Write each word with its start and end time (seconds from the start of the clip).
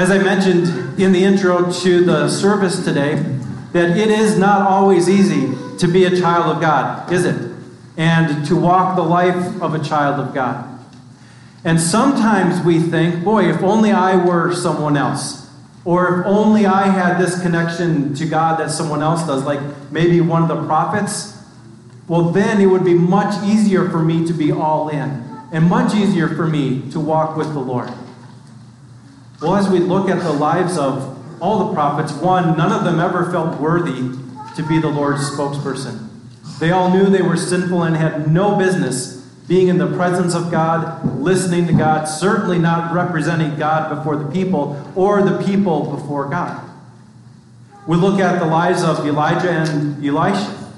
As 0.00 0.10
I 0.10 0.16
mentioned 0.16 0.98
in 0.98 1.12
the 1.12 1.22
intro 1.22 1.70
to 1.70 2.02
the 2.02 2.26
service 2.30 2.82
today, 2.86 3.16
that 3.74 3.98
it 3.98 4.08
is 4.08 4.38
not 4.38 4.62
always 4.62 5.10
easy 5.10 5.54
to 5.76 5.86
be 5.86 6.06
a 6.06 6.18
child 6.18 6.56
of 6.56 6.62
God, 6.62 7.12
is 7.12 7.26
it? 7.26 7.52
And 7.98 8.46
to 8.46 8.56
walk 8.56 8.96
the 8.96 9.02
life 9.02 9.60
of 9.60 9.74
a 9.74 9.78
child 9.78 10.18
of 10.18 10.32
God. 10.32 10.66
And 11.64 11.78
sometimes 11.78 12.64
we 12.64 12.80
think, 12.80 13.22
boy, 13.22 13.50
if 13.50 13.62
only 13.62 13.92
I 13.92 14.16
were 14.16 14.54
someone 14.54 14.96
else. 14.96 15.50
Or 15.84 16.20
if 16.20 16.26
only 16.26 16.64
I 16.64 16.86
had 16.86 17.18
this 17.18 17.38
connection 17.42 18.14
to 18.14 18.24
God 18.24 18.58
that 18.58 18.70
someone 18.70 19.02
else 19.02 19.26
does, 19.26 19.44
like 19.44 19.60
maybe 19.90 20.22
one 20.22 20.40
of 20.40 20.48
the 20.48 20.64
prophets, 20.64 21.44
well, 22.08 22.30
then 22.30 22.58
it 22.62 22.66
would 22.66 22.86
be 22.86 22.94
much 22.94 23.34
easier 23.44 23.90
for 23.90 24.02
me 24.02 24.26
to 24.26 24.32
be 24.32 24.50
all 24.50 24.88
in 24.88 25.22
and 25.52 25.68
much 25.68 25.94
easier 25.94 26.26
for 26.26 26.46
me 26.46 26.90
to 26.92 26.98
walk 26.98 27.36
with 27.36 27.52
the 27.52 27.60
Lord. 27.60 27.92
Well, 29.40 29.56
as 29.56 29.68
we 29.70 29.78
look 29.78 30.10
at 30.10 30.22
the 30.22 30.32
lives 30.32 30.76
of 30.76 31.16
all 31.40 31.68
the 31.68 31.74
prophets, 31.74 32.12
one, 32.12 32.58
none 32.58 32.72
of 32.72 32.84
them 32.84 33.00
ever 33.00 33.30
felt 33.30 33.58
worthy 33.58 34.12
to 34.54 34.68
be 34.68 34.78
the 34.78 34.88
Lord's 34.88 35.22
spokesperson. 35.30 36.08
They 36.58 36.72
all 36.72 36.90
knew 36.90 37.06
they 37.06 37.22
were 37.22 37.38
sinful 37.38 37.84
and 37.84 37.96
had 37.96 38.30
no 38.30 38.56
business 38.58 39.16
being 39.48 39.68
in 39.68 39.78
the 39.78 39.86
presence 39.96 40.34
of 40.34 40.50
God, 40.50 41.18
listening 41.18 41.66
to 41.68 41.72
God, 41.72 42.04
certainly 42.04 42.58
not 42.58 42.94
representing 42.94 43.56
God 43.56 43.96
before 43.96 44.16
the 44.16 44.30
people 44.30 44.80
or 44.94 45.22
the 45.22 45.42
people 45.42 45.90
before 45.90 46.28
God. 46.28 46.70
We 47.88 47.96
look 47.96 48.20
at 48.20 48.38
the 48.38 48.46
lives 48.46 48.84
of 48.84 49.06
Elijah 49.06 49.50
and 49.50 50.04
Elisha. 50.04 50.70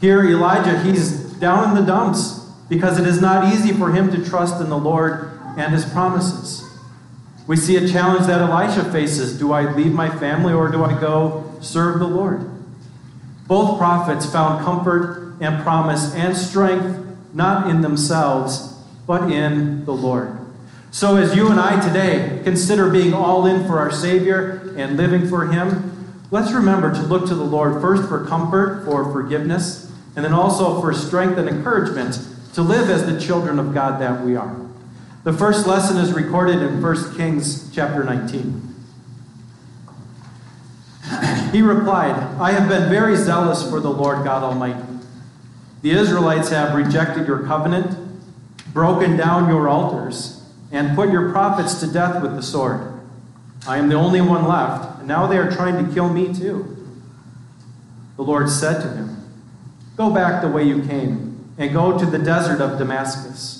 Here, 0.00 0.24
Elijah, 0.24 0.80
he's 0.82 1.32
down 1.34 1.70
in 1.70 1.74
the 1.74 1.86
dumps 1.86 2.48
because 2.68 2.98
it 2.98 3.06
is 3.06 3.20
not 3.20 3.52
easy 3.52 3.72
for 3.72 3.92
him 3.92 4.10
to 4.12 4.24
trust 4.24 4.60
in 4.60 4.70
the 4.70 4.78
Lord 4.78 5.32
and 5.58 5.74
his 5.74 5.84
promises. 5.84 6.63
We 7.46 7.56
see 7.56 7.76
a 7.76 7.86
challenge 7.86 8.26
that 8.26 8.40
Elisha 8.40 8.90
faces 8.90 9.38
Do 9.38 9.52
I 9.52 9.72
leave 9.74 9.92
my 9.92 10.08
family 10.08 10.52
or 10.52 10.70
do 10.70 10.82
I 10.82 10.98
go 10.98 11.52
serve 11.60 11.98
the 11.98 12.06
Lord? 12.06 12.50
Both 13.46 13.78
prophets 13.78 14.30
found 14.30 14.64
comfort 14.64 15.36
and 15.40 15.62
promise 15.62 16.14
and 16.14 16.36
strength 16.36 17.04
not 17.34 17.68
in 17.68 17.82
themselves, 17.82 18.80
but 19.06 19.30
in 19.30 19.84
the 19.84 19.92
Lord. 19.92 20.38
So, 20.90 21.16
as 21.16 21.34
you 21.34 21.50
and 21.50 21.58
I 21.58 21.86
today 21.86 22.40
consider 22.44 22.88
being 22.88 23.12
all 23.12 23.46
in 23.46 23.66
for 23.66 23.80
our 23.80 23.90
Savior 23.90 24.72
and 24.76 24.96
living 24.96 25.28
for 25.28 25.46
Him, 25.46 26.14
let's 26.30 26.52
remember 26.52 26.94
to 26.94 27.02
look 27.02 27.26
to 27.26 27.34
the 27.34 27.44
Lord 27.44 27.82
first 27.82 28.08
for 28.08 28.24
comfort, 28.24 28.84
for 28.84 29.10
forgiveness, 29.12 29.92
and 30.14 30.24
then 30.24 30.32
also 30.32 30.80
for 30.80 30.94
strength 30.94 31.36
and 31.36 31.48
encouragement 31.48 32.20
to 32.54 32.62
live 32.62 32.88
as 32.88 33.04
the 33.06 33.20
children 33.20 33.58
of 33.58 33.74
God 33.74 34.00
that 34.00 34.24
we 34.24 34.36
are. 34.36 34.63
The 35.24 35.32
first 35.32 35.66
lesson 35.66 35.96
is 35.96 36.12
recorded 36.12 36.60
in 36.60 36.82
1 36.82 37.16
Kings 37.16 37.74
chapter 37.74 38.04
19. 38.04 38.74
He 41.50 41.62
replied, 41.62 42.14
I 42.38 42.52
have 42.52 42.68
been 42.68 42.90
very 42.90 43.16
zealous 43.16 43.66
for 43.68 43.80
the 43.80 43.88
Lord 43.88 44.22
God 44.22 44.42
Almighty. 44.42 44.84
The 45.80 45.92
Israelites 45.92 46.50
have 46.50 46.76
rejected 46.76 47.26
your 47.26 47.38
covenant, 47.46 47.96
broken 48.74 49.16
down 49.16 49.48
your 49.48 49.66
altars, 49.66 50.42
and 50.70 50.94
put 50.94 51.10
your 51.10 51.30
prophets 51.32 51.80
to 51.80 51.86
death 51.86 52.22
with 52.22 52.36
the 52.36 52.42
sword. 52.42 53.00
I 53.66 53.78
am 53.78 53.88
the 53.88 53.94
only 53.94 54.20
one 54.20 54.46
left, 54.46 54.98
and 54.98 55.08
now 55.08 55.26
they 55.26 55.38
are 55.38 55.50
trying 55.50 55.86
to 55.86 55.94
kill 55.94 56.10
me 56.10 56.34
too. 56.34 56.76
The 58.16 58.24
Lord 58.24 58.50
said 58.50 58.82
to 58.82 58.88
him, 58.88 59.16
Go 59.96 60.10
back 60.10 60.42
the 60.42 60.48
way 60.48 60.64
you 60.64 60.82
came, 60.82 61.54
and 61.56 61.72
go 61.72 61.98
to 61.98 62.04
the 62.04 62.18
desert 62.18 62.60
of 62.60 62.78
Damascus. 62.78 63.53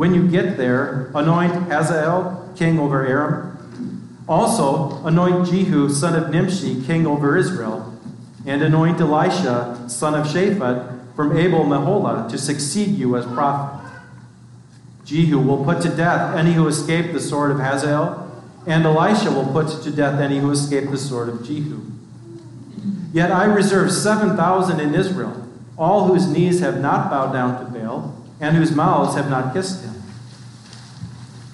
When 0.00 0.14
you 0.14 0.26
get 0.26 0.56
there, 0.56 1.10
anoint 1.14 1.70
Hazael 1.70 2.54
king 2.56 2.78
over 2.78 3.06
Aram. 3.06 4.24
Also, 4.26 5.04
anoint 5.04 5.46
Jehu 5.46 5.90
son 5.90 6.16
of 6.16 6.30
Nimshi 6.30 6.82
king 6.86 7.06
over 7.06 7.36
Israel, 7.36 7.94
and 8.46 8.62
anoint 8.62 8.98
Elisha 8.98 9.90
son 9.90 10.14
of 10.14 10.26
Shaphat 10.26 11.14
from 11.14 11.36
Abel 11.36 11.66
Meholah 11.66 12.30
to 12.30 12.38
succeed 12.38 12.96
you 12.96 13.14
as 13.14 13.26
prophet. 13.26 13.90
Jehu 15.04 15.38
will 15.38 15.66
put 15.66 15.82
to 15.82 15.90
death 15.94 16.34
any 16.34 16.54
who 16.54 16.66
escape 16.66 17.12
the 17.12 17.20
sword 17.20 17.50
of 17.50 17.58
Hazael, 17.58 18.42
and 18.66 18.86
Elisha 18.86 19.30
will 19.30 19.52
put 19.52 19.82
to 19.82 19.90
death 19.90 20.18
any 20.18 20.38
who 20.38 20.50
escape 20.50 20.90
the 20.90 20.96
sword 20.96 21.28
of 21.28 21.46
Jehu. 21.46 21.82
Yet 23.12 23.30
I 23.30 23.44
reserve 23.44 23.92
7,000 23.92 24.80
in 24.80 24.94
Israel, 24.94 25.46
all 25.76 26.06
whose 26.06 26.26
knees 26.26 26.60
have 26.60 26.80
not 26.80 27.10
bowed 27.10 27.34
down 27.34 27.62
to 27.62 27.70
Baal, 27.70 28.16
and 28.40 28.56
whose 28.56 28.74
mouths 28.74 29.14
have 29.14 29.30
not 29.30 29.52
kissed 29.52 29.84
him. 29.84 30.02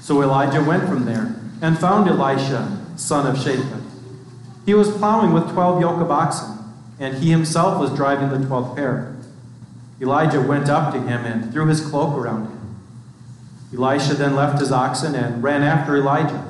So 0.00 0.22
Elijah 0.22 0.62
went 0.62 0.88
from 0.88 1.04
there 1.04 1.34
and 1.60 1.78
found 1.78 2.08
Elisha, 2.08 2.78
son 2.96 3.26
of 3.26 3.36
Shaphat. 3.36 3.82
He 4.64 4.74
was 4.74 4.90
plowing 4.96 5.32
with 5.32 5.50
12 5.52 5.80
yoke 5.80 6.00
of 6.00 6.10
oxen, 6.10 6.58
and 6.98 7.18
he 7.18 7.30
himself 7.30 7.80
was 7.80 7.94
driving 7.94 8.30
the 8.30 8.46
12th 8.46 8.76
pair. 8.76 9.16
Elijah 10.00 10.40
went 10.40 10.68
up 10.68 10.92
to 10.92 11.00
him 11.00 11.24
and 11.24 11.52
threw 11.52 11.66
his 11.66 11.80
cloak 11.80 12.16
around 12.16 12.46
him. 12.46 12.76
Elisha 13.76 14.14
then 14.14 14.36
left 14.36 14.60
his 14.60 14.70
oxen 14.70 15.14
and 15.14 15.42
ran 15.42 15.62
after 15.62 15.96
Elijah. 15.96 16.44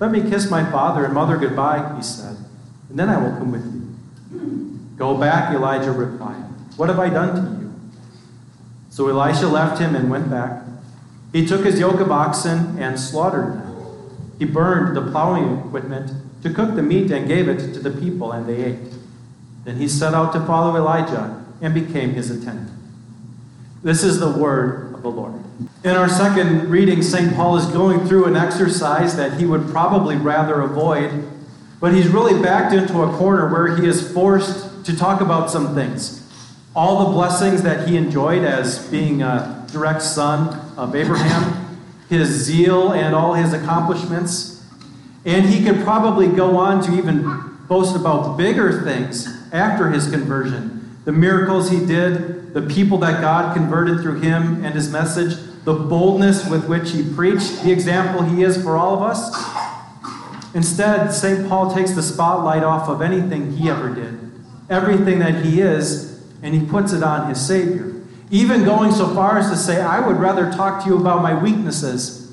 Let 0.00 0.10
me 0.10 0.28
kiss 0.28 0.50
my 0.50 0.68
father 0.70 1.04
and 1.04 1.14
mother 1.14 1.36
goodbye, 1.36 1.94
he 1.96 2.02
said, 2.02 2.36
and 2.88 2.98
then 2.98 3.08
I 3.08 3.18
will 3.18 3.36
come 3.36 3.52
with 3.52 3.64
you. 3.64 3.78
Go 4.96 5.16
back, 5.16 5.54
Elijah 5.54 5.92
replied. 5.92 6.42
What 6.76 6.88
have 6.88 6.98
I 6.98 7.08
done 7.08 7.34
to 7.34 7.40
you? 7.52 7.57
So 8.98 9.06
Elisha 9.06 9.46
left 9.46 9.80
him 9.80 9.94
and 9.94 10.10
went 10.10 10.28
back. 10.28 10.60
He 11.32 11.46
took 11.46 11.64
his 11.64 11.78
yoke 11.78 12.00
of 12.00 12.10
oxen 12.10 12.76
and 12.80 12.98
slaughtered 12.98 13.52
them. 13.52 14.34
He 14.40 14.44
burned 14.44 14.96
the 14.96 15.12
plowing 15.12 15.56
equipment 15.56 16.10
to 16.42 16.52
cook 16.52 16.74
the 16.74 16.82
meat 16.82 17.12
and 17.12 17.28
gave 17.28 17.48
it 17.48 17.74
to 17.74 17.78
the 17.78 17.92
people, 17.92 18.32
and 18.32 18.48
they 18.48 18.60
ate. 18.60 18.92
Then 19.62 19.76
he 19.76 19.86
set 19.86 20.14
out 20.14 20.32
to 20.32 20.40
follow 20.40 20.74
Elijah 20.74 21.44
and 21.60 21.72
became 21.72 22.14
his 22.14 22.28
attendant. 22.28 22.76
This 23.84 24.02
is 24.02 24.18
the 24.18 24.32
word 24.32 24.92
of 24.94 25.02
the 25.02 25.12
Lord. 25.12 25.44
In 25.84 25.94
our 25.94 26.08
second 26.08 26.68
reading, 26.68 27.00
St. 27.00 27.36
Paul 27.36 27.56
is 27.56 27.66
going 27.66 28.04
through 28.04 28.24
an 28.24 28.34
exercise 28.34 29.16
that 29.16 29.38
he 29.38 29.46
would 29.46 29.68
probably 29.68 30.16
rather 30.16 30.60
avoid, 30.60 31.22
but 31.78 31.94
he's 31.94 32.08
really 32.08 32.42
backed 32.42 32.74
into 32.74 33.02
a 33.02 33.16
corner 33.16 33.48
where 33.48 33.76
he 33.76 33.86
is 33.86 34.12
forced 34.12 34.84
to 34.86 34.96
talk 34.96 35.20
about 35.20 35.52
some 35.52 35.76
things. 35.76 36.27
All 36.78 37.06
the 37.06 37.12
blessings 37.12 37.62
that 37.62 37.88
he 37.88 37.96
enjoyed 37.96 38.44
as 38.44 38.86
being 38.86 39.20
a 39.20 39.66
direct 39.72 40.00
son 40.00 40.54
of 40.76 40.94
Abraham, 40.94 41.76
his 42.08 42.28
zeal 42.28 42.92
and 42.92 43.16
all 43.16 43.34
his 43.34 43.52
accomplishments. 43.52 44.64
And 45.24 45.46
he 45.46 45.64
could 45.64 45.82
probably 45.82 46.28
go 46.28 46.56
on 46.56 46.80
to 46.84 46.96
even 46.96 47.56
boast 47.66 47.96
about 47.96 48.36
bigger 48.36 48.82
things 48.82 49.26
after 49.52 49.90
his 49.90 50.08
conversion 50.08 50.96
the 51.04 51.10
miracles 51.10 51.68
he 51.70 51.84
did, 51.84 52.54
the 52.54 52.62
people 52.62 52.98
that 52.98 53.20
God 53.20 53.56
converted 53.56 54.00
through 54.00 54.20
him 54.20 54.64
and 54.64 54.72
his 54.74 54.92
message, 54.92 55.36
the 55.64 55.74
boldness 55.74 56.48
with 56.48 56.68
which 56.68 56.92
he 56.92 57.02
preached, 57.02 57.64
the 57.64 57.72
example 57.72 58.22
he 58.22 58.44
is 58.44 58.62
for 58.62 58.76
all 58.76 58.94
of 58.94 59.02
us. 59.02 60.54
Instead, 60.54 61.12
St. 61.12 61.48
Paul 61.48 61.74
takes 61.74 61.90
the 61.90 62.04
spotlight 62.04 62.62
off 62.62 62.88
of 62.88 63.02
anything 63.02 63.56
he 63.56 63.68
ever 63.68 63.92
did, 63.92 64.30
everything 64.70 65.18
that 65.18 65.44
he 65.44 65.60
is, 65.60 66.07
and 66.42 66.54
he 66.54 66.64
puts 66.64 66.92
it 66.92 67.02
on 67.02 67.28
his 67.28 67.44
Savior. 67.44 67.94
Even 68.30 68.64
going 68.64 68.92
so 68.92 69.14
far 69.14 69.38
as 69.38 69.50
to 69.50 69.56
say, 69.56 69.80
I 69.80 70.06
would 70.06 70.16
rather 70.16 70.50
talk 70.50 70.84
to 70.84 70.90
you 70.90 70.98
about 70.98 71.22
my 71.22 71.40
weaknesses, 71.40 72.32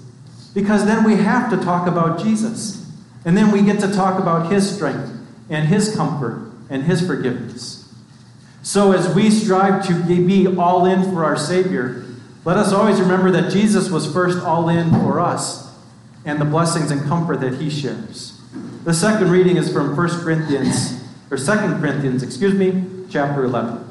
because 0.54 0.86
then 0.86 1.04
we 1.04 1.16
have 1.18 1.50
to 1.52 1.58
talk 1.58 1.88
about 1.88 2.20
Jesus. 2.20 2.86
And 3.26 3.36
then 3.36 3.52
we 3.52 3.64
get 3.64 3.80
to 3.80 3.92
talk 3.92 4.20
about 4.20 4.52
his 4.52 4.74
strength 4.74 5.12
and 5.50 5.68
his 5.68 5.96
comfort 5.96 6.52
and 6.70 6.84
his 6.84 7.06
forgiveness. 7.06 7.82
So, 8.62 8.92
as 8.94 9.14
we 9.14 9.30
strive 9.30 9.86
to 9.88 10.04
be 10.04 10.48
all 10.48 10.86
in 10.86 11.04
for 11.04 11.24
our 11.24 11.38
Savior, 11.38 12.06
let 12.46 12.58
us 12.58 12.72
always 12.72 13.00
remember 13.00 13.32
that 13.32 13.52
Jesus 13.52 13.90
was 13.90 14.12
first 14.12 14.40
all 14.40 14.70
in 14.70 14.92
for 14.92 15.20
us 15.20 15.72
and 16.26 16.40
the 16.40 16.46
blessings 16.46 16.92
and 16.92 17.02
comfort 17.04 17.42
that 17.42 17.62
he 17.62 17.70
shares. 17.70 18.40
The 18.84 18.94
second 18.94 19.30
reading 19.30 19.58
is 19.58 19.72
from 19.72 19.96
1 19.96 20.10
Corinthians, 20.24 21.04
or 21.30 21.38
2 21.38 21.44
Corinthians, 21.80 22.24
excuse 22.24 22.54
me, 22.54 22.84
chapter 23.10 23.44
11. 23.44 23.85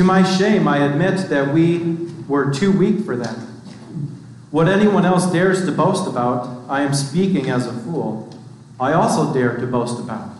To 0.00 0.04
my 0.04 0.22
shame, 0.22 0.66
I 0.66 0.78
admit 0.78 1.28
that 1.28 1.52
we 1.52 1.94
were 2.26 2.50
too 2.50 2.72
weak 2.72 3.04
for 3.04 3.16
that. 3.16 3.36
What 4.50 4.66
anyone 4.66 5.04
else 5.04 5.30
dares 5.30 5.66
to 5.66 5.72
boast 5.72 6.08
about, 6.08 6.64
I 6.70 6.80
am 6.80 6.94
speaking 6.94 7.50
as 7.50 7.66
a 7.66 7.72
fool. 7.74 8.34
I 8.80 8.94
also 8.94 9.34
dare 9.34 9.58
to 9.58 9.66
boast 9.66 10.00
about. 10.00 10.30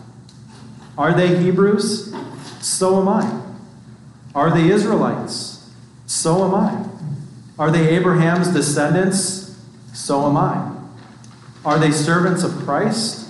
Are 0.97 1.13
they 1.13 1.37
Hebrews? 1.37 2.11
So 2.59 3.01
am 3.01 3.07
I. 3.07 3.39
Are 4.33 4.49
they 4.49 4.67
Israelites? 4.67 5.71
So 6.07 6.43
am 6.43 6.55
I. 6.55 6.83
Are 7.59 7.69
they 7.69 7.89
Abraham's 7.89 8.51
descendants? 8.51 9.61
So 9.93 10.25
am 10.25 10.37
I. 10.37 10.75
Are 11.63 11.77
they 11.77 11.91
servants 11.91 12.41
of 12.41 12.51
Christ? 12.65 13.29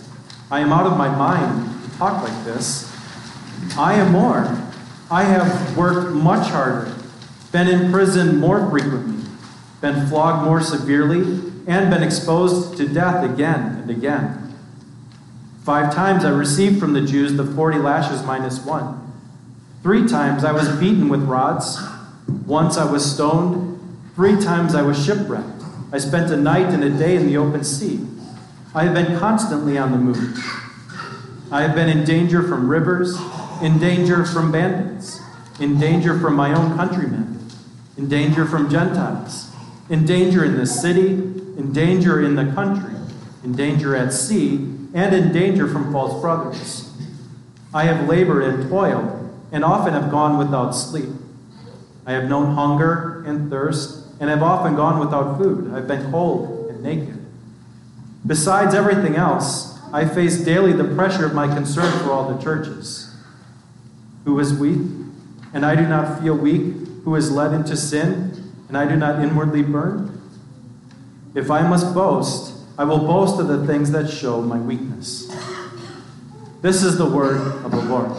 I 0.50 0.62
am 0.62 0.72
out 0.72 0.86
of 0.86 0.98
my 0.98 1.13
mind 1.13 1.84
to 1.84 1.98
talk 1.98 2.24
like 2.24 2.45
this. 2.45 2.89
I 3.77 3.95
am 3.95 4.13
more. 4.13 4.61
I 5.12 5.24
have 5.24 5.75
worked 5.75 6.13
much 6.13 6.48
harder, 6.48 6.96
been 7.52 7.68
in 7.68 7.92
prison 7.92 8.40
more 8.40 8.69
frequently, 8.69 9.22
been 9.81 10.08
flogged 10.08 10.46
more 10.46 10.62
severely, 10.62 11.52
and 11.68 11.92
been 11.92 12.02
exposed 12.02 12.78
to 12.78 12.88
death 12.88 13.30
again 13.30 13.80
and 13.81 13.90
again. 13.90 14.56
Five 15.66 15.94
times 15.94 16.24
I 16.24 16.30
received 16.30 16.80
from 16.80 16.94
the 16.94 17.02
Jews 17.02 17.36
the 17.36 17.44
40 17.44 17.80
lashes 17.80 18.24
minus 18.24 18.66
one. 18.66 19.13
Three 19.84 20.08
times 20.08 20.46
I 20.46 20.54
was 20.54 20.69
beaten 20.78 21.10
with 21.10 21.24
rods. 21.24 21.78
Once 22.46 22.78
I 22.78 22.90
was 22.90 23.13
stoned. 23.13 23.80
Three 24.16 24.40
times 24.42 24.75
I 24.75 24.81
was 24.81 25.04
shipwrecked. 25.06 25.62
I 25.92 25.98
spent 25.98 26.31
a 26.31 26.38
night 26.38 26.68
and 26.68 26.86
a 26.86 26.90
day 26.90 27.18
in 27.18 27.28
the 27.28 27.36
open 27.36 27.66
sea. 27.66 28.08
I 28.74 28.86
have 28.86 28.94
been 28.94 29.19
constantly 29.19 29.78
on 29.78 29.92
the 29.92 29.98
move. 29.98 30.38
I 31.52 31.63
have 31.63 31.75
been 31.75 31.90
in 31.90 32.06
danger 32.06 32.42
from 32.42 32.69
rivers, 32.69 33.18
in 33.62 33.78
danger 33.80 34.25
from 34.25 34.52
bandits, 34.52 35.22
in 35.60 35.80
danger 35.80 36.19
from 36.19 36.36
my 36.36 36.54
own 36.54 36.75
countrymen, 36.75 37.48
in 37.98 38.10
danger 38.10 38.46
from 38.46 38.69
Gentiles, 38.69 39.52
in 39.90 40.06
danger 40.06 40.44
in 40.44 40.58
the 40.58 40.66
city, 40.66 41.10
in 41.10 41.72
danger 41.72 42.22
in 42.22 42.36
the 42.36 42.52
country, 42.54 42.96
in 43.44 43.54
danger 43.54 43.96
at 43.96 44.12
sea, 44.13 44.56
and 44.94 45.13
in 45.13 45.31
danger 45.31 45.68
from 45.68 45.92
false 45.92 46.19
brothers. 46.22 46.92
I 47.74 47.84
have 47.84 48.10
labored 48.10 48.44
and 48.44 48.69
toiled, 48.69 49.18
and 49.52 49.63
often 49.63 49.94
have 49.94 50.10
gone 50.10 50.38
without 50.38 50.72
sleep. 50.72 51.10
I 52.06 52.13
have 52.13 52.28
known 52.28 52.56
hunger 52.56 53.24
and 53.28 53.50
thirst, 53.50 54.08
and 54.19 54.30
have 54.30 54.42
often 54.42 54.75
gone 54.75 55.00
without 55.00 55.38
food. 55.38 55.74
I've 55.74 55.88
been 55.88 56.12
cold 56.12 56.69
and 56.69 56.81
naked. 56.81 57.24
Besides 58.25 58.74
everything 58.74 59.16
else, 59.16 59.80
I 59.94 60.06
face 60.06 60.44
daily 60.44 60.74
the 60.74 60.96
pressure 60.96 61.25
of 61.25 61.34
my 61.34 61.48
concern 61.48 61.92
for 62.00 62.12
all 62.12 62.34
the 62.34 62.42
churches. 62.42 63.11
Who 64.25 64.39
is 64.39 64.53
weak, 64.53 64.81
and 65.53 65.65
I 65.65 65.75
do 65.75 65.88
not 65.88 66.21
feel 66.21 66.35
weak, 66.35 66.75
who 67.03 67.15
is 67.15 67.31
led 67.31 67.53
into 67.53 67.75
sin, 67.75 68.53
and 68.68 68.77
I 68.77 68.88
do 68.88 68.95
not 68.95 69.23
inwardly 69.23 69.63
burn? 69.63 70.21
If 71.33 71.50
I 71.50 71.68
must 71.68 71.94
boast, 71.94 72.53
I 72.77 72.83
will 72.83 73.00
boast 73.00 73.39
of 73.39 73.47
the 73.47 73.65
things 73.65 73.91
that 73.91 74.09
show 74.09 74.41
my 74.41 74.59
weakness. 74.59 75.27
This 76.62 76.83
is 76.83 76.97
the 76.97 77.09
word 77.09 77.38
of 77.65 77.71
the 77.71 77.83
Lord. 77.83 78.12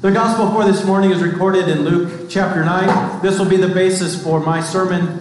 The 0.00 0.10
gospel 0.12 0.50
for 0.52 0.64
this 0.64 0.84
morning 0.84 1.10
is 1.10 1.22
recorded 1.22 1.68
in 1.68 1.80
Luke 1.80 2.28
chapter 2.28 2.64
9. 2.64 3.22
This 3.22 3.38
will 3.38 3.48
be 3.48 3.56
the 3.56 3.68
basis 3.68 4.22
for 4.22 4.40
my 4.40 4.60
sermon 4.60 5.20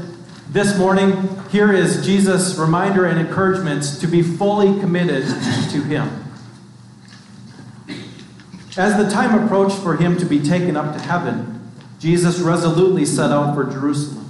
this 0.50 0.78
morning. 0.78 1.30
Here 1.50 1.74
is 1.74 2.06
Jesus' 2.06 2.58
reminder 2.58 3.06
and 3.06 3.20
encouragement 3.20 3.84
to 4.02 4.08
be 4.08 4.22
fully 4.22 4.80
committed 4.80 5.26
to 5.26 5.82
Him. 5.84 6.27
As 8.78 8.96
the 8.96 9.10
time 9.10 9.44
approached 9.44 9.80
for 9.80 9.98
Him 9.98 10.18
to 10.18 10.26
be 10.26 10.40
taken 10.40 10.78
up 10.78 10.94
to 10.94 11.02
heaven, 11.02 11.72
Jesus 12.00 12.40
resolutely 12.40 13.06
set 13.06 13.32
out 13.32 13.56
for 13.56 13.64
Jerusalem. 13.64 14.30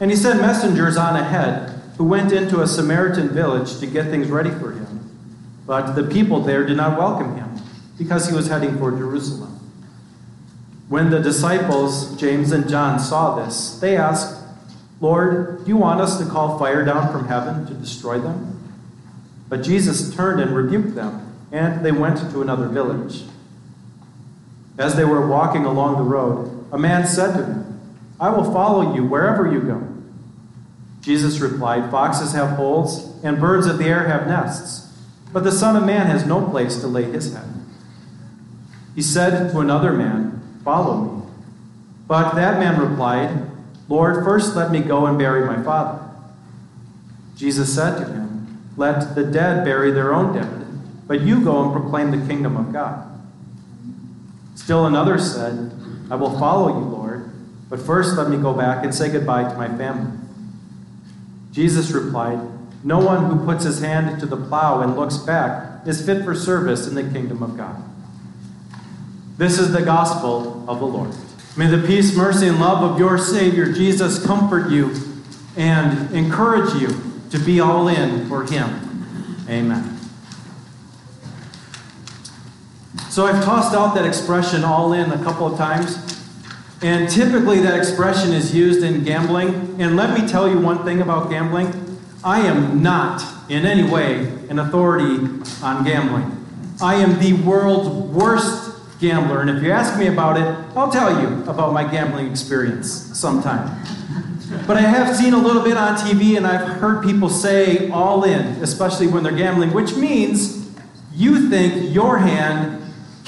And 0.00 0.10
He 0.10 0.16
sent 0.16 0.40
messengers 0.40 0.96
on 0.96 1.16
ahead 1.16 1.68
who 1.98 2.04
went 2.04 2.32
into 2.32 2.62
a 2.62 2.66
Samaritan 2.66 3.28
village 3.28 3.78
to 3.80 3.86
get 3.86 4.06
things 4.06 4.28
ready 4.28 4.50
for 4.50 4.72
Him. 4.72 5.10
But 5.66 5.92
the 5.92 6.04
people 6.04 6.40
there 6.40 6.64
did 6.64 6.78
not 6.78 6.98
welcome 6.98 7.36
Him 7.36 7.60
because 7.98 8.26
He 8.26 8.34
was 8.34 8.48
heading 8.48 8.78
for 8.78 8.90
Jerusalem. 8.90 9.58
When 10.88 11.10
the 11.10 11.20
disciples, 11.20 12.16
James 12.18 12.52
and 12.52 12.68
John, 12.68 12.98
saw 12.98 13.36
this, 13.36 13.78
they 13.78 13.96
asked, 13.96 14.42
Lord, 15.00 15.64
do 15.64 15.68
you 15.68 15.76
want 15.76 16.00
us 16.00 16.18
to 16.18 16.24
call 16.24 16.58
fire 16.58 16.84
down 16.84 17.12
from 17.12 17.28
heaven 17.28 17.66
to 17.66 17.74
destroy 17.74 18.18
them? 18.18 18.56
But 19.48 19.62
Jesus 19.62 20.14
turned 20.14 20.40
and 20.40 20.56
rebuked 20.56 20.94
them, 20.94 21.29
and 21.52 21.84
they 21.84 21.92
went 21.92 22.18
to 22.30 22.42
another 22.42 22.68
village. 22.68 23.24
As 24.78 24.96
they 24.96 25.04
were 25.04 25.26
walking 25.26 25.64
along 25.64 25.96
the 25.96 26.10
road, 26.10 26.66
a 26.72 26.78
man 26.78 27.06
said 27.06 27.36
to 27.36 27.42
them, 27.42 27.80
I 28.18 28.30
will 28.30 28.52
follow 28.52 28.94
you 28.94 29.04
wherever 29.04 29.50
you 29.50 29.60
go. 29.60 29.86
Jesus 31.00 31.40
replied, 31.40 31.90
Foxes 31.90 32.32
have 32.32 32.56
holes, 32.56 33.22
and 33.24 33.40
birds 33.40 33.66
of 33.66 33.78
the 33.78 33.86
air 33.86 34.06
have 34.06 34.26
nests, 34.26 34.98
but 35.32 35.44
the 35.44 35.52
Son 35.52 35.76
of 35.76 35.84
Man 35.84 36.06
has 36.06 36.26
no 36.26 36.48
place 36.48 36.76
to 36.80 36.86
lay 36.86 37.04
his 37.04 37.34
head. 37.34 37.48
He 38.94 39.02
said 39.02 39.50
to 39.50 39.60
another 39.60 39.92
man, 39.92 40.42
Follow 40.64 41.00
me. 41.00 41.22
But 42.06 42.34
that 42.34 42.58
man 42.58 42.78
replied, 42.78 43.50
Lord, 43.88 44.24
first 44.24 44.54
let 44.54 44.70
me 44.70 44.80
go 44.80 45.06
and 45.06 45.18
bury 45.18 45.44
my 45.46 45.62
father. 45.62 46.04
Jesus 47.36 47.74
said 47.74 47.98
to 47.98 48.04
him, 48.04 48.70
Let 48.76 49.14
the 49.14 49.24
dead 49.24 49.64
bury 49.64 49.90
their 49.90 50.12
own 50.12 50.34
dead, 50.34 50.59
but 51.10 51.22
you 51.22 51.40
go 51.40 51.64
and 51.64 51.72
proclaim 51.72 52.12
the 52.12 52.24
kingdom 52.28 52.56
of 52.56 52.72
God. 52.72 53.04
Still 54.54 54.86
another 54.86 55.18
said, 55.18 55.72
I 56.08 56.14
will 56.14 56.38
follow 56.38 56.68
you, 56.68 56.84
Lord, 56.84 57.32
but 57.68 57.80
first 57.80 58.16
let 58.16 58.30
me 58.30 58.36
go 58.36 58.54
back 58.54 58.84
and 58.84 58.94
say 58.94 59.10
goodbye 59.10 59.42
to 59.42 59.56
my 59.56 59.66
family. 59.76 60.16
Jesus 61.50 61.90
replied, 61.90 62.38
No 62.84 63.00
one 63.00 63.24
who 63.24 63.44
puts 63.44 63.64
his 63.64 63.80
hand 63.80 64.20
to 64.20 64.26
the 64.26 64.36
plow 64.36 64.82
and 64.82 64.94
looks 64.94 65.16
back 65.16 65.84
is 65.84 66.06
fit 66.06 66.22
for 66.22 66.36
service 66.36 66.86
in 66.86 66.94
the 66.94 67.02
kingdom 67.02 67.42
of 67.42 67.56
God. 67.56 67.82
This 69.36 69.58
is 69.58 69.72
the 69.72 69.82
gospel 69.82 70.64
of 70.70 70.78
the 70.78 70.86
Lord. 70.86 71.12
May 71.56 71.66
the 71.66 71.84
peace, 71.84 72.16
mercy, 72.16 72.46
and 72.46 72.60
love 72.60 72.88
of 72.88 73.00
your 73.00 73.18
Savior 73.18 73.72
Jesus 73.72 74.24
comfort 74.24 74.70
you 74.70 74.94
and 75.56 76.14
encourage 76.14 76.80
you 76.80 76.88
to 77.30 77.38
be 77.40 77.58
all 77.58 77.88
in 77.88 78.28
for 78.28 78.44
Him. 78.44 79.44
Amen. 79.48 79.99
So 83.08 83.26
I've 83.26 83.44
tossed 83.44 83.74
out 83.74 83.94
that 83.94 84.04
expression 84.04 84.64
all 84.64 84.92
in 84.92 85.10
a 85.10 85.22
couple 85.24 85.46
of 85.46 85.56
times. 85.56 85.96
And 86.82 87.08
typically 87.08 87.60
that 87.60 87.78
expression 87.78 88.32
is 88.32 88.54
used 88.54 88.82
in 88.82 89.04
gambling. 89.04 89.80
And 89.80 89.96
let 89.96 90.18
me 90.18 90.26
tell 90.26 90.48
you 90.48 90.58
one 90.58 90.84
thing 90.84 91.00
about 91.00 91.30
gambling 91.30 91.90
I 92.22 92.40
am 92.40 92.82
not 92.82 93.22
in 93.48 93.64
any 93.64 93.82
way 93.82 94.26
an 94.50 94.58
authority 94.58 95.26
on 95.62 95.84
gambling. 95.84 96.36
I 96.82 96.96
am 96.96 97.18
the 97.18 97.32
world's 97.32 97.88
worst 97.88 99.00
gambler. 99.00 99.40
And 99.40 99.48
if 99.48 99.62
you 99.62 99.72
ask 99.72 99.98
me 99.98 100.06
about 100.06 100.36
it, 100.36 100.76
I'll 100.76 100.92
tell 100.92 101.22
you 101.22 101.42
about 101.44 101.72
my 101.72 101.90
gambling 101.90 102.30
experience 102.30 102.90
sometime. 103.18 103.74
But 104.66 104.76
I 104.76 104.82
have 104.82 105.16
seen 105.16 105.32
a 105.32 105.38
little 105.38 105.62
bit 105.62 105.76
on 105.76 105.96
TV 105.96 106.36
and 106.36 106.46
I've 106.46 106.78
heard 106.78 107.02
people 107.02 107.28
say 107.28 107.88
all 107.90 108.24
in, 108.24 108.40
especially 108.62 109.06
when 109.06 109.22
they're 109.22 109.32
gambling, 109.32 109.72
which 109.72 109.94
means 109.94 110.68
you 111.14 111.48
think 111.48 111.94
your 111.94 112.18
hand 112.18 112.79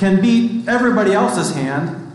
can 0.02 0.20
beat 0.20 0.66
everybody 0.66 1.12
else's 1.12 1.54
hand 1.54 2.12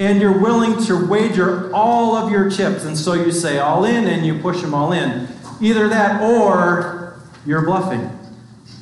and 0.00 0.20
you're 0.20 0.36
willing 0.40 0.84
to 0.84 1.06
wager 1.06 1.72
all 1.72 2.16
of 2.16 2.32
your 2.32 2.50
chips. 2.50 2.84
And 2.84 2.98
so 2.98 3.12
you 3.12 3.30
say 3.30 3.60
all 3.60 3.84
in 3.84 4.08
and 4.08 4.26
you 4.26 4.40
push 4.40 4.60
them 4.60 4.74
all 4.74 4.90
in. 4.90 5.28
Either 5.60 5.86
that 5.86 6.20
or 6.20 7.20
you're 7.46 7.64
bluffing. 7.64 8.10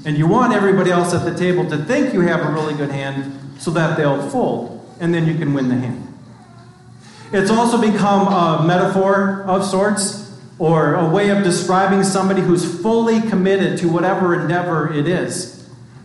And 0.07 0.17
you 0.17 0.27
want 0.27 0.55
everybody 0.55 0.91
else 0.91 1.13
at 1.13 1.31
the 1.31 1.39
table 1.39 1.69
to 1.69 1.77
think 1.77 2.15
you 2.15 2.23
have 2.23 2.41
a 2.41 2.51
really 2.51 2.73
good 2.73 2.91
hand 2.91 3.39
so 3.59 3.71
that 3.73 3.99
they'll 3.99 4.31
fold, 4.31 4.97
and 4.99 5.13
then 5.13 5.27
you 5.27 5.37
can 5.37 5.53
win 5.53 5.69
the 5.69 5.75
hand. 5.75 6.19
It's 7.33 7.51
also 7.51 7.79
become 7.79 8.29
a 8.29 8.65
metaphor 8.65 9.43
of 9.43 9.63
sorts, 9.63 10.35
or 10.59 10.95
a 10.95 11.07
way 11.07 11.29
of 11.29 11.45
describing 11.45 12.03
somebody 12.03 12.41
who's 12.41 12.81
fully 12.81 13.21
committed 13.21 13.79
to 13.81 13.89
whatever 13.89 14.41
endeavor 14.41 14.91
it 14.91 15.07
is. 15.07 15.58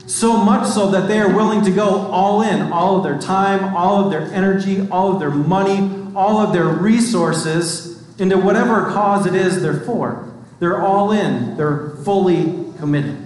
So 0.06 0.38
much 0.38 0.68
so 0.68 0.92
that 0.92 1.08
they 1.08 1.20
are 1.20 1.34
willing 1.34 1.64
to 1.64 1.72
go 1.72 1.88
all 2.12 2.42
in, 2.42 2.74
all 2.74 2.98
of 2.98 3.04
their 3.04 3.18
time, 3.20 3.76
all 3.76 4.04
of 4.04 4.12
their 4.12 4.24
energy, 4.34 4.88
all 4.90 5.14
of 5.14 5.20
their 5.20 5.32
money, 5.32 5.90
all 6.16 6.40
of 6.40 6.54
their 6.54 6.68
resources 6.68 7.94
into 8.20 8.38
whatever 8.38 8.92
cause 8.92 9.26
it 9.26 9.34
is 9.34 9.62
they're 9.62 9.80
for. 9.80 10.32
They're 10.60 10.82
all 10.82 11.12
in, 11.12 11.58
they're 11.58 11.92
fully 12.04 12.72
committed. 12.78 13.18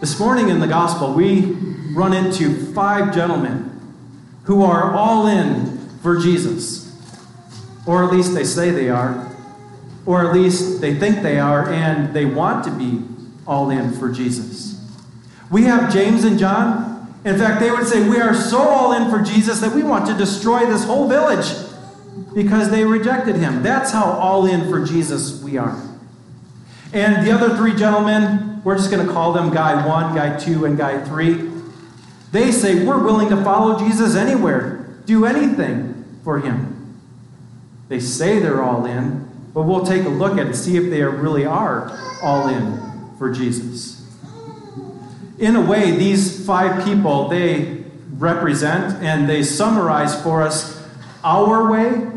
This 0.00 0.18
morning 0.20 0.48
in 0.48 0.60
the 0.60 0.68
gospel, 0.68 1.12
we 1.12 1.56
run 1.92 2.12
into 2.12 2.72
five 2.72 3.12
gentlemen 3.12 3.68
who 4.44 4.62
are 4.62 4.94
all 4.94 5.26
in 5.26 5.88
for 6.02 6.18
Jesus. 6.18 6.86
Or 7.84 8.04
at 8.04 8.12
least 8.12 8.32
they 8.32 8.44
say 8.44 8.70
they 8.70 8.88
are. 8.88 9.28
Or 10.06 10.24
at 10.24 10.32
least 10.32 10.80
they 10.80 10.94
think 10.94 11.22
they 11.22 11.38
are, 11.38 11.68
and 11.68 12.14
they 12.14 12.24
want 12.24 12.64
to 12.64 12.70
be 12.70 13.02
all 13.48 13.70
in 13.70 13.92
for 13.92 14.12
Jesus. 14.12 14.78
We 15.50 15.64
have 15.64 15.92
James 15.92 16.22
and 16.22 16.38
John. 16.38 17.16
In 17.24 17.38
fact, 17.38 17.60
they 17.60 17.70
would 17.70 17.86
say, 17.86 18.08
We 18.08 18.20
are 18.20 18.34
so 18.34 18.58
all 18.58 18.92
in 18.92 19.10
for 19.10 19.22
Jesus 19.22 19.60
that 19.60 19.74
we 19.74 19.82
want 19.82 20.06
to 20.06 20.14
destroy 20.14 20.66
this 20.66 20.84
whole 20.84 21.08
village 21.08 21.46
because 22.34 22.70
they 22.70 22.84
rejected 22.84 23.36
him. 23.36 23.62
That's 23.62 23.90
how 23.90 24.04
all 24.04 24.46
in 24.46 24.68
for 24.68 24.84
Jesus 24.84 25.42
we 25.42 25.56
are. 25.56 25.82
And 26.92 27.26
the 27.26 27.32
other 27.32 27.56
three 27.56 27.74
gentlemen, 27.74 28.62
we're 28.62 28.76
just 28.76 28.90
going 28.90 29.04
to 29.04 29.12
call 29.12 29.32
them 29.32 29.52
Guy 29.52 29.86
1, 29.86 30.14
Guy 30.14 30.38
2, 30.38 30.64
and 30.66 30.76
Guy 30.76 31.02
3. 31.04 31.50
They 32.30 32.52
say, 32.52 32.84
We're 32.84 33.02
willing 33.02 33.30
to 33.30 33.42
follow 33.42 33.78
Jesus 33.78 34.14
anywhere, 34.14 34.86
do 35.06 35.24
anything 35.24 36.20
for 36.22 36.40
him. 36.40 36.74
They 37.88 38.00
say 38.00 38.38
they're 38.38 38.62
all 38.62 38.84
in, 38.84 39.26
but 39.54 39.62
we'll 39.62 39.86
take 39.86 40.04
a 40.04 40.10
look 40.10 40.32
at 40.32 40.40
it 40.40 40.46
and 40.46 40.56
see 40.56 40.76
if 40.76 40.90
they 40.90 41.02
really 41.02 41.46
are 41.46 41.98
all 42.22 42.48
in 42.48 42.87
for 43.18 43.30
Jesus. 43.30 44.06
In 45.38 45.56
a 45.56 45.60
way, 45.60 45.92
these 45.92 46.44
five 46.46 46.84
people, 46.84 47.28
they 47.28 47.84
represent 48.16 49.02
and 49.02 49.28
they 49.28 49.42
summarize 49.42 50.20
for 50.22 50.42
us 50.42 50.78
our 51.22 51.70
way, 51.70 52.08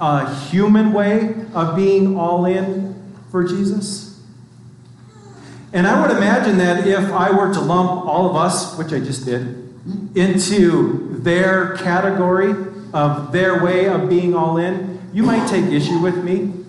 a 0.00 0.34
human 0.46 0.92
way 0.92 1.34
of 1.54 1.76
being 1.76 2.16
all 2.16 2.44
in 2.46 2.94
for 3.30 3.44
Jesus? 3.44 4.20
And 5.72 5.86
I 5.86 6.00
would 6.00 6.16
imagine 6.16 6.58
that 6.58 6.86
if 6.86 7.10
I 7.10 7.30
were 7.32 7.52
to 7.52 7.60
lump 7.60 8.06
all 8.06 8.30
of 8.30 8.36
us, 8.36 8.78
which 8.78 8.92
I 8.92 9.00
just 9.00 9.24
did, 9.24 9.42
into 10.14 11.18
their 11.18 11.76
category 11.78 12.54
of 12.92 13.32
their 13.32 13.62
way 13.62 13.88
of 13.88 14.08
being 14.08 14.34
all 14.34 14.56
in, 14.56 15.00
you 15.12 15.24
might 15.24 15.48
take 15.48 15.64
issue 15.64 15.98
with 15.98 16.22
me. 16.22 16.63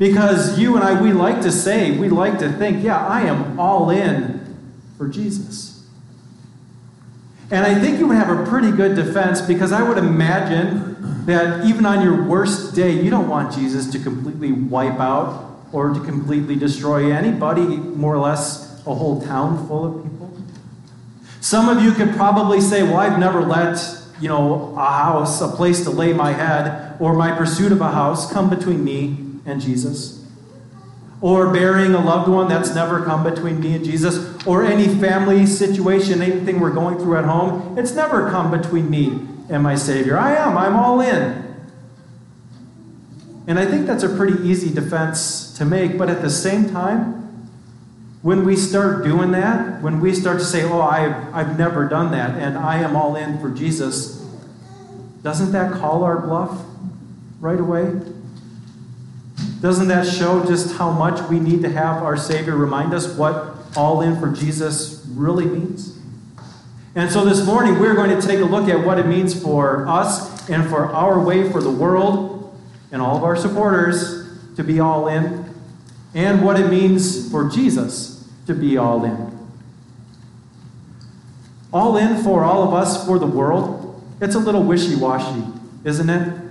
Because 0.00 0.58
you 0.58 0.76
and 0.76 0.82
I, 0.82 0.98
we 0.98 1.12
like 1.12 1.42
to 1.42 1.52
say, 1.52 1.90
we 1.90 2.08
like 2.08 2.38
to 2.38 2.50
think, 2.50 2.82
yeah, 2.82 3.06
I 3.06 3.20
am 3.20 3.60
all 3.60 3.90
in 3.90 4.56
for 4.96 5.06
Jesus. 5.06 5.86
And 7.50 7.66
I 7.66 7.78
think 7.78 7.98
you 7.98 8.06
would 8.06 8.16
have 8.16 8.30
a 8.30 8.48
pretty 8.48 8.70
good 8.70 8.96
defense 8.96 9.42
because 9.42 9.72
I 9.72 9.82
would 9.82 9.98
imagine 9.98 11.26
that 11.26 11.66
even 11.66 11.84
on 11.84 12.02
your 12.02 12.24
worst 12.24 12.74
day, 12.74 12.92
you 12.92 13.10
don't 13.10 13.28
want 13.28 13.52
Jesus 13.52 13.92
to 13.92 13.98
completely 13.98 14.52
wipe 14.52 14.98
out 14.98 15.58
or 15.70 15.92
to 15.92 16.00
completely 16.00 16.56
destroy 16.56 17.12
anybody, 17.12 17.60
more 17.60 18.14
or 18.14 18.20
less 18.20 18.80
a 18.86 18.94
whole 18.94 19.20
town 19.20 19.68
full 19.68 19.84
of 19.84 20.02
people. 20.02 20.32
Some 21.42 21.68
of 21.68 21.84
you 21.84 21.92
could 21.92 22.14
probably 22.16 22.62
say, 22.62 22.82
Well, 22.82 22.96
I've 22.96 23.18
never 23.18 23.42
let, 23.42 23.78
you 24.18 24.30
know, 24.30 24.74
a 24.78 24.90
house, 24.90 25.42
a 25.42 25.48
place 25.48 25.84
to 25.84 25.90
lay 25.90 26.14
my 26.14 26.32
head, 26.32 26.96
or 26.98 27.12
my 27.12 27.32
pursuit 27.36 27.70
of 27.70 27.82
a 27.82 27.90
house 27.90 28.32
come 28.32 28.48
between 28.48 28.82
me 28.82 29.29
and 29.50 29.60
Jesus. 29.60 30.24
Or 31.20 31.52
burying 31.52 31.94
a 31.94 32.02
loved 32.02 32.30
one, 32.30 32.48
that's 32.48 32.74
never 32.74 33.04
come 33.04 33.22
between 33.22 33.60
me 33.60 33.74
and 33.74 33.84
Jesus. 33.84 34.46
Or 34.46 34.64
any 34.64 34.88
family 34.88 35.44
situation, 35.44 36.22
anything 36.22 36.60
we're 36.60 36.72
going 36.72 36.96
through 36.96 37.18
at 37.18 37.24
home, 37.24 37.76
it's 37.78 37.92
never 37.92 38.30
come 38.30 38.50
between 38.50 38.88
me 38.88 39.26
and 39.50 39.62
my 39.62 39.74
Savior. 39.74 40.18
I 40.18 40.34
am, 40.36 40.56
I'm 40.56 40.76
all 40.76 41.00
in. 41.00 41.50
And 43.46 43.58
I 43.58 43.66
think 43.66 43.86
that's 43.86 44.02
a 44.02 44.08
pretty 44.08 44.48
easy 44.48 44.72
defense 44.72 45.56
to 45.58 45.64
make, 45.64 45.98
but 45.98 46.08
at 46.08 46.22
the 46.22 46.30
same 46.30 46.70
time, 46.70 47.20
when 48.22 48.44
we 48.44 48.54
start 48.54 49.02
doing 49.02 49.30
that, 49.32 49.82
when 49.82 50.00
we 50.00 50.14
start 50.14 50.38
to 50.38 50.44
say, 50.44 50.62
Oh, 50.62 50.80
I've, 50.80 51.34
I've 51.34 51.58
never 51.58 51.88
done 51.88 52.12
that, 52.12 52.36
and 52.36 52.56
I 52.56 52.78
am 52.78 52.94
all 52.94 53.16
in 53.16 53.40
for 53.40 53.50
Jesus, 53.50 54.18
doesn't 55.22 55.52
that 55.52 55.72
call 55.72 56.04
our 56.04 56.20
bluff 56.20 56.62
right 57.40 57.58
away? 57.58 57.92
Doesn't 59.60 59.88
that 59.88 60.06
show 60.06 60.44
just 60.46 60.76
how 60.76 60.90
much 60.90 61.28
we 61.28 61.38
need 61.38 61.62
to 61.62 61.70
have 61.70 62.02
our 62.02 62.16
Savior 62.16 62.56
remind 62.56 62.94
us 62.94 63.14
what 63.14 63.56
all 63.76 64.00
in 64.00 64.18
for 64.18 64.30
Jesus 64.30 65.06
really 65.10 65.44
means? 65.44 65.98
And 66.94 67.10
so 67.10 67.24
this 67.24 67.44
morning, 67.44 67.78
we're 67.78 67.94
going 67.94 68.18
to 68.18 68.26
take 68.26 68.40
a 68.40 68.44
look 68.44 68.68
at 68.68 68.84
what 68.84 68.98
it 68.98 69.06
means 69.06 69.40
for 69.40 69.86
us 69.86 70.48
and 70.48 70.68
for 70.68 70.86
our 70.86 71.20
way 71.22 71.50
for 71.50 71.60
the 71.60 71.70
world 71.70 72.58
and 72.90 73.00
all 73.00 73.16
of 73.16 73.22
our 73.22 73.36
supporters 73.36 74.28
to 74.56 74.64
be 74.64 74.80
all 74.80 75.06
in, 75.06 75.54
and 76.14 76.44
what 76.44 76.58
it 76.58 76.68
means 76.68 77.30
for 77.30 77.48
Jesus 77.48 78.28
to 78.46 78.54
be 78.54 78.76
all 78.76 79.04
in. 79.04 79.38
All 81.72 81.96
in 81.96 82.22
for 82.24 82.42
all 82.42 82.66
of 82.66 82.74
us 82.74 83.06
for 83.06 83.18
the 83.18 83.26
world, 83.26 84.02
it's 84.20 84.34
a 84.34 84.40
little 84.40 84.64
wishy 84.64 84.96
washy, 84.96 85.44
isn't 85.84 86.10
it? 86.10 86.49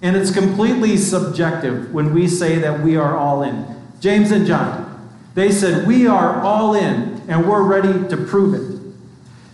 And 0.00 0.16
it's 0.16 0.30
completely 0.30 0.96
subjective 0.96 1.92
when 1.92 2.14
we 2.14 2.28
say 2.28 2.58
that 2.58 2.80
we 2.80 2.96
are 2.96 3.16
all 3.16 3.42
in. 3.42 3.66
James 4.00 4.30
and 4.30 4.46
John, 4.46 4.84
they 5.34 5.50
said, 5.50 5.86
We 5.86 6.06
are 6.06 6.40
all 6.40 6.74
in, 6.74 7.22
and 7.28 7.48
we're 7.48 7.62
ready 7.62 8.08
to 8.08 8.16
prove 8.16 8.54
it. 8.54 8.78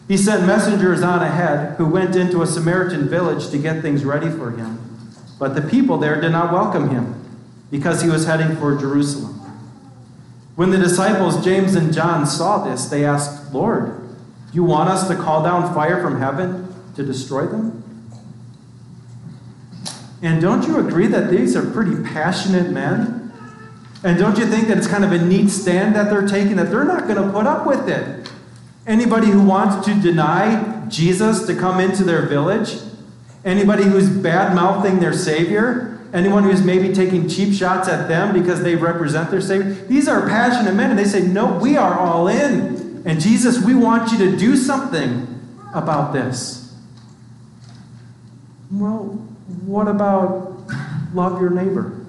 He 0.07 0.17
sent 0.19 0.47
messengers 0.47 1.03
on 1.03 1.23
ahead 1.23 1.77
who 1.77 1.87
went 1.87 2.15
into 2.15 2.43
a 2.43 2.47
Samaritan 2.47 3.09
village 3.09 3.49
to 3.51 3.59
get 3.59 3.81
things 3.81 4.05
ready 4.05 4.29
for 4.29 4.51
him. 4.51 4.79
But 5.39 5.55
the 5.55 5.63
people 5.63 5.99
there 5.99 6.21
did 6.21 6.33
not 6.33 6.53
welcome 6.53 6.91
him 6.91 7.25
because 7.71 8.03
he 8.03 8.11
was 8.11 8.27
heading 8.27 8.57
for 8.57 8.77
Jerusalem. 8.77 9.41
When 10.57 10.71
the 10.71 10.79
disciples, 10.79 11.45
James 11.45 11.75
and 11.75 11.93
John, 11.93 12.27
saw 12.27 12.65
this, 12.65 12.87
they 12.87 13.05
asked, 13.05 13.53
Lord, 13.53 13.99
do 13.99 14.55
you 14.55 14.63
want 14.63 14.91
us 14.91 15.09
to 15.09 15.17
call 15.17 15.43
down 15.43 15.75
fire 15.75 16.01
from 16.03 16.21
heaven 16.21 16.73
to 16.95 17.05
destroy 17.05 17.47
them? 17.47 17.84
And 20.23 20.41
don't 20.41 20.67
you 20.67 20.79
agree 20.79 21.07
that 21.09 21.31
these 21.31 21.57
are 21.57 21.69
pretty 21.71 22.03
passionate 22.03 22.71
men? 22.71 23.33
And 24.03 24.19
don't 24.19 24.39
you 24.39 24.47
think 24.47 24.69
that 24.69 24.77
it's 24.77 24.87
kind 24.87 25.05
of 25.05 25.13
a 25.13 25.25
neat 25.25 25.49
stand 25.49 25.95
that 25.97 26.11
they're 26.11 26.27
taking, 26.27 26.57
that 26.57 26.71
they're 26.71 26.85
not 26.85 27.07
going 27.09 27.23
to 27.23 27.33
put 27.33 27.47
up 27.47 27.67
with 27.67 27.89
it? 27.89 28.31
Anybody 28.87 29.29
who 29.29 29.43
wants 29.43 29.87
to 29.87 29.95
deny 30.01 30.87
Jesus 30.89 31.47
to 31.47 31.55
come 31.55 31.81
into 31.81 32.05
their 32.05 32.27
village, 32.27 32.77
anybody 33.45 33.85
who's 33.85 34.11
bad 34.11 34.55
mouthing 34.55 35.01
their 35.01 35.15
Savior, 35.15 35.99
anyone 36.13 36.45
who's 36.45 36.63
maybe 36.63 36.93
taking 36.93 37.29
cheap 37.29 37.55
shots 37.55 37.89
at 37.89 38.09
them 38.09 38.33
because 38.39 38.63
they 38.63 38.77
represent 38.77 39.31
their 39.31 39.41
Savior, 39.41 39.73
these 39.87 40.07
are 40.07 40.29
passionate 40.29 40.75
men, 40.75 40.91
and 40.91 40.99
they 40.99 41.05
say, 41.05 41.23
No, 41.23 41.59
we 41.59 41.77
are 41.79 41.99
all 41.99 42.29
in. 42.29 43.03
And 43.07 43.21
Jesus, 43.21 43.63
we 43.63 43.75
want 43.75 44.13
you 44.13 44.19
to 44.19 44.37
do 44.37 44.57
something 44.57 45.41
about 45.75 46.13
this. 46.13 46.75
Well, 48.71 49.27
what 49.47 49.89
about 49.89 50.65
love 51.13 51.41
your 51.41 51.51
neighbor? 51.51 52.05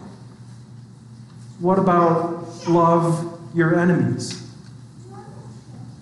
What 1.59 1.79
about 1.79 2.67
love 2.67 3.39
your 3.53 3.77
enemies? 3.77 4.41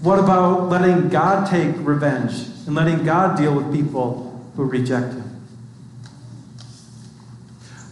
What 0.02 0.20
about 0.20 0.70
letting 0.70 1.10
God 1.10 1.50
take 1.50 1.75
revenge 1.80 2.34
and 2.66 2.75
letting 2.75 3.06
God 3.06 3.38
deal 3.38 3.54
with 3.56 3.74
people 3.74 4.46
who 4.56 4.66
reject 4.66 5.13
Him? 5.13 5.34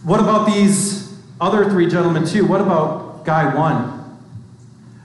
What 0.04 0.20
about 0.20 0.46
these 0.46 1.16
other 1.40 1.70
three 1.70 1.88
gentlemen, 1.88 2.26
too? 2.26 2.46
What 2.46 2.60
about 2.60 3.24
guy 3.24 3.54
one? 3.54 4.00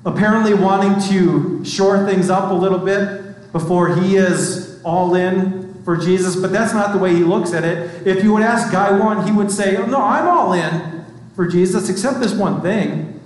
Apparently, 0.06 0.53
wanting 0.53 1.00
to 1.10 1.63
shore 1.65 2.06
things 2.06 2.29
up 2.29 2.51
a 2.51 2.53
little 2.53 2.79
bit 2.79 3.51
before 3.51 3.96
he 3.96 4.15
is 4.15 4.82
all 4.84 5.15
in 5.15 5.66
for 5.88 5.96
Jesus, 5.96 6.36
but 6.36 6.51
that's 6.51 6.74
not 6.74 6.91
the 6.91 6.98
way 6.98 7.15
he 7.15 7.24
looks 7.24 7.53
at 7.53 7.63
it. 7.63 8.06
If 8.06 8.22
you 8.22 8.34
would 8.34 8.44
ask 8.44 8.74
Guy 8.74 8.91
one, 8.91 9.25
he 9.25 9.32
would 9.32 9.50
say, 9.50 9.77
oh, 9.77 9.86
No, 9.86 10.01
I'm 10.01 10.27
all 10.27 10.51
in 10.51 11.06
for 11.34 11.48
Jesus, 11.48 11.88
except 11.88 12.20
this 12.20 12.34
one 12.34 12.62
thing. 12.62 13.22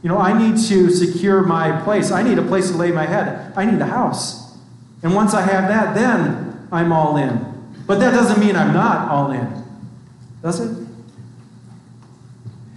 You 0.00 0.08
know, 0.08 0.16
I 0.16 0.38
need 0.38 0.56
to 0.68 0.88
secure 0.88 1.42
my 1.42 1.82
place. 1.82 2.12
I 2.12 2.22
need 2.22 2.38
a 2.38 2.44
place 2.44 2.70
to 2.70 2.76
lay 2.76 2.92
my 2.92 3.06
head. 3.06 3.52
I 3.56 3.64
need 3.64 3.80
a 3.80 3.86
house. 3.86 4.56
And 5.02 5.16
once 5.16 5.34
I 5.34 5.40
have 5.40 5.66
that, 5.66 5.96
then 5.96 6.68
I'm 6.70 6.92
all 6.92 7.16
in. 7.16 7.72
But 7.88 7.98
that 7.98 8.12
doesn't 8.12 8.38
mean 8.38 8.54
I'm 8.54 8.72
not 8.72 9.10
all 9.10 9.32
in, 9.32 9.64
does 10.42 10.60
it? 10.60 10.86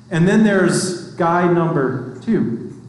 And 0.10 0.28
then 0.28 0.44
there's 0.44 1.14
guy 1.14 1.54
number 1.54 2.20
two. 2.22 2.82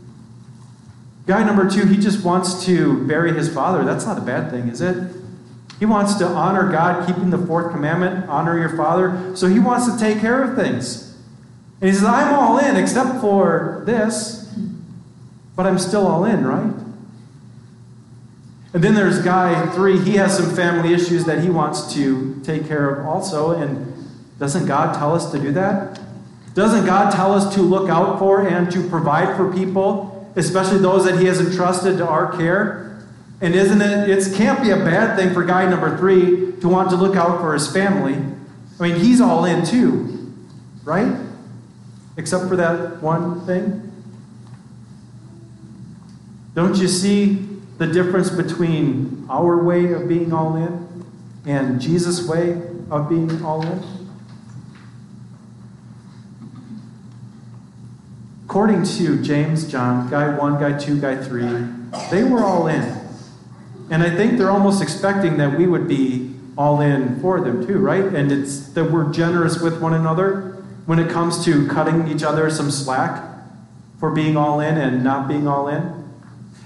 Guy 1.26 1.44
number 1.44 1.68
two, 1.68 1.84
he 1.84 1.98
just 1.98 2.24
wants 2.24 2.64
to 2.64 3.06
bury 3.06 3.34
his 3.34 3.52
father. 3.52 3.84
That's 3.84 4.06
not 4.06 4.16
a 4.16 4.22
bad 4.22 4.50
thing, 4.50 4.68
is 4.68 4.80
it? 4.80 5.20
He 5.84 5.86
wants 5.86 6.14
to 6.14 6.26
honor 6.26 6.72
God, 6.72 7.06
keeping 7.06 7.28
the 7.28 7.36
fourth 7.36 7.70
commandment, 7.70 8.26
honor 8.26 8.58
your 8.58 8.74
father. 8.74 9.36
So 9.36 9.48
he 9.48 9.58
wants 9.58 9.92
to 9.92 9.98
take 9.98 10.18
care 10.18 10.42
of 10.42 10.56
things. 10.56 11.14
And 11.78 11.90
he 11.90 11.94
says, 11.94 12.04
I'm 12.04 12.32
all 12.32 12.56
in 12.56 12.74
except 12.74 13.20
for 13.20 13.82
this, 13.84 14.50
but 15.54 15.66
I'm 15.66 15.78
still 15.78 16.06
all 16.06 16.24
in, 16.24 16.46
right? 16.46 16.72
And 18.72 18.82
then 18.82 18.94
there's 18.94 19.22
guy 19.22 19.66
three. 19.74 20.00
He 20.00 20.12
has 20.12 20.34
some 20.34 20.56
family 20.56 20.94
issues 20.94 21.26
that 21.26 21.44
he 21.44 21.50
wants 21.50 21.92
to 21.92 22.40
take 22.44 22.66
care 22.66 22.88
of 22.88 23.06
also. 23.06 23.50
And 23.50 24.08
doesn't 24.38 24.64
God 24.64 24.94
tell 24.94 25.14
us 25.14 25.30
to 25.32 25.38
do 25.38 25.52
that? 25.52 26.00
Doesn't 26.54 26.86
God 26.86 27.12
tell 27.12 27.34
us 27.34 27.54
to 27.56 27.60
look 27.60 27.90
out 27.90 28.18
for 28.18 28.48
and 28.48 28.72
to 28.72 28.88
provide 28.88 29.36
for 29.36 29.52
people, 29.52 30.32
especially 30.34 30.78
those 30.78 31.04
that 31.04 31.18
He 31.18 31.26
has 31.26 31.42
entrusted 31.42 31.98
to 31.98 32.06
our 32.06 32.34
care? 32.38 32.93
And 33.40 33.54
isn't 33.54 33.82
it, 33.82 34.08
it 34.08 34.34
can't 34.34 34.62
be 34.62 34.70
a 34.70 34.76
bad 34.76 35.16
thing 35.16 35.34
for 35.34 35.44
guy 35.44 35.68
number 35.68 35.96
three 35.98 36.52
to 36.60 36.68
want 36.68 36.90
to 36.90 36.96
look 36.96 37.16
out 37.16 37.40
for 37.40 37.52
his 37.52 37.70
family. 37.70 38.14
I 38.78 38.82
mean, 38.82 38.96
he's 39.00 39.20
all 39.20 39.44
in 39.44 39.64
too, 39.64 40.34
right? 40.84 41.14
Except 42.16 42.48
for 42.48 42.56
that 42.56 43.02
one 43.02 43.44
thing. 43.44 43.92
Don't 46.54 46.76
you 46.76 46.88
see 46.88 47.46
the 47.78 47.86
difference 47.86 48.30
between 48.30 49.26
our 49.28 49.62
way 49.62 49.92
of 49.92 50.08
being 50.08 50.32
all 50.32 50.56
in 50.56 51.04
and 51.44 51.80
Jesus' 51.80 52.26
way 52.26 52.52
of 52.90 53.08
being 53.08 53.44
all 53.44 53.62
in? 53.66 53.82
According 58.44 58.84
to 58.84 59.20
James, 59.20 59.70
John, 59.70 60.08
guy 60.08 60.36
one, 60.38 60.60
guy 60.60 60.78
two, 60.78 61.00
guy 61.00 61.16
three, 61.16 61.48
they 62.12 62.22
were 62.22 62.44
all 62.44 62.68
in. 62.68 63.03
And 63.90 64.02
I 64.02 64.14
think 64.14 64.38
they're 64.38 64.50
almost 64.50 64.82
expecting 64.82 65.36
that 65.36 65.58
we 65.58 65.66
would 65.66 65.86
be 65.86 66.34
all 66.56 66.80
in 66.80 67.20
for 67.20 67.40
them 67.40 67.66
too, 67.66 67.78
right? 67.78 68.04
And 68.04 68.30
it's 68.30 68.68
that 68.70 68.90
we're 68.90 69.12
generous 69.12 69.60
with 69.60 69.80
one 69.80 69.94
another 69.94 70.62
when 70.86 70.98
it 70.98 71.10
comes 71.10 71.44
to 71.44 71.66
cutting 71.68 72.08
each 72.08 72.22
other 72.22 72.48
some 72.50 72.70
slack 72.70 73.24
for 73.98 74.10
being 74.10 74.36
all 74.36 74.60
in 74.60 74.76
and 74.76 75.02
not 75.02 75.28
being 75.28 75.48
all 75.48 75.68
in. 75.68 76.04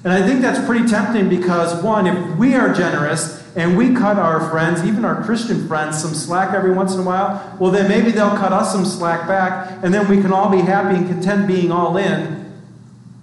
And 0.04 0.12
I 0.12 0.26
think 0.26 0.40
that's 0.40 0.64
pretty 0.64 0.86
tempting 0.86 1.28
because, 1.28 1.82
one, 1.82 2.06
if 2.06 2.36
we 2.36 2.54
are 2.54 2.72
generous 2.72 3.44
and 3.56 3.76
we 3.76 3.94
cut 3.94 4.16
our 4.16 4.48
friends, 4.48 4.84
even 4.84 5.04
our 5.04 5.22
Christian 5.24 5.66
friends, 5.66 6.00
some 6.00 6.14
slack 6.14 6.54
every 6.54 6.72
once 6.72 6.94
in 6.94 7.00
a 7.00 7.02
while, 7.02 7.56
well, 7.58 7.72
then 7.72 7.88
maybe 7.88 8.12
they'll 8.12 8.36
cut 8.36 8.52
us 8.52 8.72
some 8.72 8.84
slack 8.84 9.26
back, 9.26 9.82
and 9.82 9.92
then 9.92 10.08
we 10.08 10.20
can 10.20 10.32
all 10.32 10.50
be 10.50 10.60
happy 10.60 10.96
and 10.96 11.08
content 11.08 11.48
being 11.48 11.72
all 11.72 11.96
in, 11.96 12.52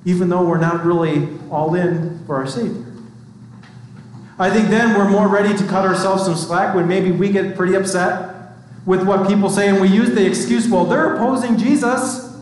even 0.03 0.27
though 0.27 0.43
we're 0.45 0.57
not 0.57 0.85
really 0.85 1.29
all 1.49 1.75
in 1.75 2.23
for 2.25 2.35
our 2.35 2.47
Savior. 2.47 2.84
I 4.37 4.49
think 4.49 4.69
then 4.69 4.97
we're 4.97 5.09
more 5.09 5.29
ready 5.29 5.57
to 5.57 5.63
cut 5.65 5.85
ourselves 5.85 6.25
some 6.25 6.35
slack 6.35 6.75
when 6.75 6.87
maybe 6.87 7.11
we 7.11 7.31
get 7.31 7.55
pretty 7.55 7.75
upset 7.75 8.35
with 8.85 9.03
what 9.03 9.27
people 9.27 9.49
say 9.49 9.69
and 9.69 9.79
we 9.79 9.87
use 9.87 10.09
the 10.11 10.25
excuse, 10.25 10.67
well, 10.67 10.85
they're 10.85 11.15
opposing 11.15 11.57
Jesus, 11.57 12.37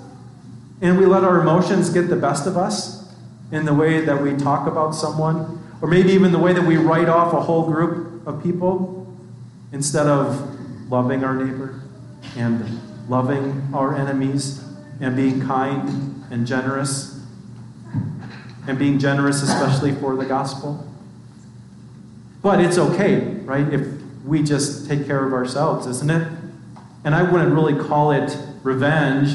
and 0.82 0.98
we 0.98 1.06
let 1.06 1.24
our 1.24 1.40
emotions 1.40 1.90
get 1.90 2.10
the 2.10 2.16
best 2.16 2.48
of 2.48 2.58
us 2.58 3.14
in 3.52 3.66
the 3.66 3.74
way 3.74 4.02
that 4.02 4.22
we 4.22 4.34
talk 4.36 4.68
about 4.68 4.96
someone, 4.96 5.64
or 5.82 5.88
maybe 5.88 6.12
even 6.12 6.32
the 6.32 6.40
way 6.40 6.52
that 6.52 6.66
we 6.66 6.78
write 6.78 7.08
off 7.08 7.32
a 7.34 7.40
whole 7.40 7.66
group 7.66 8.26
of 8.28 8.42
people 8.42 9.08
instead 9.72 10.08
of 10.08 10.90
loving 10.90 11.24
our 11.24 11.36
neighbor 11.36 11.82
and 12.36 12.82
loving 13.08 13.70
our 13.74 13.96
enemies 13.96 14.64
and 15.00 15.16
being 15.16 15.46
kind 15.46 16.24
and 16.32 16.48
generous 16.48 17.24
and 18.68 18.80
being 18.80 18.98
generous, 18.98 19.42
especially 19.42 19.92
for 19.94 20.16
the 20.16 20.26
gospel. 20.26 20.88
But 22.44 22.60
it's 22.60 22.78
okay, 22.78 23.38
right, 23.46 23.68
if 23.74 23.88
we 24.24 24.44
just 24.44 24.88
take 24.88 25.08
care 25.08 25.26
of 25.26 25.34
ourselves, 25.34 25.88
isn't 25.88 26.12
it? 26.12 26.28
And 27.04 27.16
I 27.16 27.24
wouldn't 27.24 27.54
really 27.54 27.84
call 27.84 28.12
it 28.12 28.38
revenge. 28.62 29.30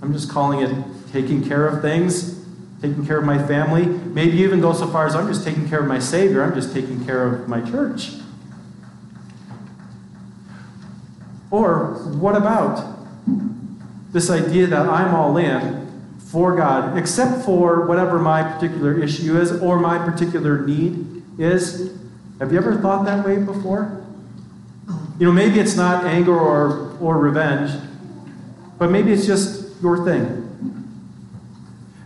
I'm 0.00 0.12
just 0.12 0.30
calling 0.30 0.60
it 0.60 0.72
taking 1.12 1.46
care 1.46 1.66
of 1.66 1.82
things 1.82 2.40
taking 2.80 3.06
care 3.06 3.18
of 3.18 3.24
my 3.24 3.38
family. 3.46 3.86
Maybe 3.86 4.38
even 4.38 4.60
go 4.60 4.72
so 4.72 4.86
far 4.86 5.06
as 5.06 5.14
I'm 5.14 5.28
just 5.28 5.44
taking 5.44 5.68
care 5.68 5.80
of 5.80 5.86
my 5.86 5.98
Savior, 5.98 6.42
I'm 6.42 6.54
just 6.54 6.72
taking 6.72 7.04
care 7.04 7.26
of 7.26 7.48
my 7.48 7.60
church. 7.60 8.12
Or 11.50 11.94
what 12.14 12.36
about 12.36 12.98
this 14.12 14.30
idea 14.30 14.66
that 14.68 14.88
I'm 14.88 15.14
all 15.14 15.36
in 15.36 15.88
for 16.18 16.56
God, 16.56 16.96
except 16.96 17.44
for 17.44 17.86
whatever 17.86 18.18
my 18.18 18.42
particular 18.42 18.98
issue 19.02 19.38
is 19.38 19.52
or 19.60 19.78
my 19.78 19.98
particular 19.98 20.64
need 20.64 21.22
is? 21.38 21.98
Have 22.40 22.52
you 22.52 22.58
ever 22.58 22.76
thought 22.78 23.04
that 23.04 23.24
way 23.24 23.36
before? 23.36 24.02
You 25.18 25.26
know, 25.26 25.32
maybe 25.32 25.60
it's 25.60 25.76
not 25.76 26.04
anger 26.04 26.36
or, 26.36 26.96
or 26.98 27.18
revenge, 27.18 27.70
but 28.78 28.90
maybe 28.90 29.12
it's 29.12 29.26
just 29.26 29.80
your 29.82 30.04
thing. 30.06 30.46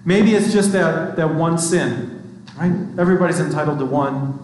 Maybe 0.05 0.35
it's 0.35 0.53
just 0.53 0.73
that, 0.73 1.17
that 1.17 1.35
one 1.35 1.57
sin, 1.57 2.45
right? 2.57 2.73
Everybody's 2.99 3.39
entitled 3.39 3.79
to 3.79 3.87
one. 3.87 4.41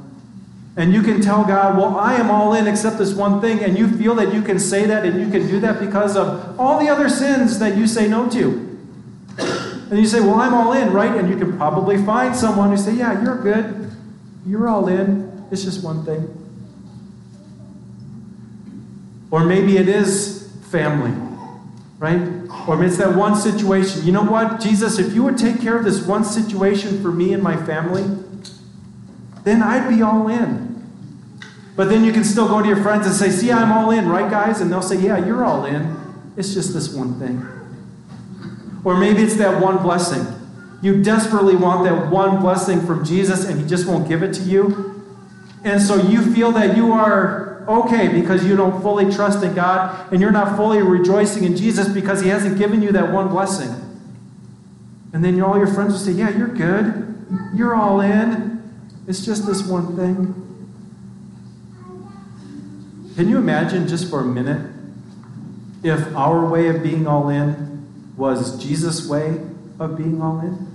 And 0.76 0.92
you 0.92 1.02
can 1.02 1.20
tell 1.20 1.44
God, 1.44 1.76
well, 1.76 1.98
I 1.98 2.14
am 2.14 2.30
all 2.30 2.54
in 2.54 2.68
except 2.68 2.96
this 2.96 3.12
one 3.12 3.40
thing. 3.40 3.58
And 3.58 3.76
you 3.76 3.88
feel 3.98 4.14
that 4.14 4.32
you 4.32 4.40
can 4.40 4.60
say 4.60 4.86
that 4.86 5.04
and 5.04 5.20
you 5.20 5.28
can 5.28 5.48
do 5.48 5.58
that 5.60 5.80
because 5.80 6.16
of 6.16 6.58
all 6.58 6.78
the 6.78 6.88
other 6.88 7.08
sins 7.08 7.58
that 7.58 7.76
you 7.76 7.88
say 7.88 8.06
no 8.08 8.30
to. 8.30 8.78
And 9.90 9.98
you 9.98 10.06
say, 10.06 10.20
well, 10.20 10.36
I'm 10.36 10.54
all 10.54 10.72
in, 10.72 10.92
right? 10.92 11.14
And 11.14 11.28
you 11.28 11.36
can 11.36 11.56
probably 11.56 12.00
find 12.04 12.34
someone 12.34 12.70
who 12.70 12.76
say, 12.76 12.94
yeah, 12.94 13.20
you're 13.22 13.42
good. 13.42 13.90
You're 14.46 14.68
all 14.68 14.86
in. 14.86 15.29
It's 15.50 15.64
just 15.64 15.82
one 15.82 16.04
thing. 16.04 16.36
Or 19.30 19.44
maybe 19.44 19.76
it 19.76 19.88
is 19.88 20.52
family, 20.70 21.12
right? 21.98 22.20
Or 22.68 22.82
it's 22.84 22.96
that 22.98 23.14
one 23.16 23.36
situation. 23.36 24.04
You 24.04 24.12
know 24.12 24.22
what, 24.22 24.60
Jesus, 24.60 24.98
if 24.98 25.14
you 25.14 25.22
would 25.22 25.38
take 25.38 25.60
care 25.60 25.76
of 25.76 25.84
this 25.84 26.04
one 26.04 26.24
situation 26.24 27.00
for 27.02 27.12
me 27.12 27.32
and 27.32 27.42
my 27.42 27.56
family, 27.64 28.04
then 29.44 29.62
I'd 29.62 29.88
be 29.88 30.02
all 30.02 30.28
in. 30.28 30.70
But 31.76 31.88
then 31.88 32.04
you 32.04 32.12
can 32.12 32.24
still 32.24 32.48
go 32.48 32.60
to 32.60 32.68
your 32.68 32.82
friends 32.82 33.06
and 33.06 33.14
say, 33.14 33.30
See, 33.30 33.50
I'm 33.50 33.72
all 33.72 33.90
in, 33.90 34.08
right, 34.08 34.30
guys? 34.30 34.60
And 34.60 34.70
they'll 34.70 34.82
say, 34.82 35.00
Yeah, 35.00 35.24
you're 35.24 35.44
all 35.44 35.64
in. 35.64 35.96
It's 36.36 36.52
just 36.52 36.74
this 36.74 36.92
one 36.92 37.18
thing. 37.18 37.46
Or 38.84 38.96
maybe 38.96 39.22
it's 39.22 39.36
that 39.36 39.62
one 39.62 39.78
blessing. 39.78 40.26
You 40.82 41.02
desperately 41.02 41.56
want 41.56 41.84
that 41.84 42.10
one 42.10 42.40
blessing 42.40 42.80
from 42.86 43.04
Jesus 43.04 43.44
and 43.46 43.60
he 43.60 43.66
just 43.66 43.86
won't 43.86 44.08
give 44.08 44.22
it 44.22 44.32
to 44.34 44.42
you. 44.42 44.99
And 45.64 45.80
so 45.82 45.96
you 45.96 46.34
feel 46.34 46.52
that 46.52 46.76
you 46.76 46.92
are 46.92 47.64
okay 47.68 48.08
because 48.08 48.44
you 48.44 48.56
don't 48.56 48.80
fully 48.82 49.12
trust 49.12 49.44
in 49.44 49.54
God 49.54 50.12
and 50.12 50.20
you're 50.20 50.30
not 50.30 50.56
fully 50.56 50.82
rejoicing 50.82 51.44
in 51.44 51.56
Jesus 51.56 51.88
because 51.88 52.22
He 52.22 52.28
hasn't 52.28 52.58
given 52.58 52.82
you 52.82 52.92
that 52.92 53.12
one 53.12 53.28
blessing. 53.28 53.70
And 55.12 55.24
then 55.24 55.40
all 55.42 55.56
your 55.56 55.66
friends 55.66 55.92
will 55.92 56.00
say, 56.00 56.12
Yeah, 56.12 56.30
you're 56.30 56.48
good. 56.48 57.06
You're 57.54 57.74
all 57.74 58.00
in. 58.00 58.50
It's 59.06 59.24
just 59.24 59.46
this 59.46 59.66
one 59.66 59.96
thing. 59.96 60.46
Can 63.16 63.28
you 63.28 63.38
imagine 63.38 63.86
just 63.86 64.08
for 64.08 64.20
a 64.20 64.24
minute 64.24 64.70
if 65.82 66.14
our 66.14 66.48
way 66.48 66.68
of 66.68 66.82
being 66.82 67.06
all 67.06 67.28
in 67.28 68.14
was 68.16 68.62
Jesus' 68.62 69.08
way 69.08 69.40
of 69.78 69.96
being 69.96 70.22
all 70.22 70.40
in? 70.40 70.66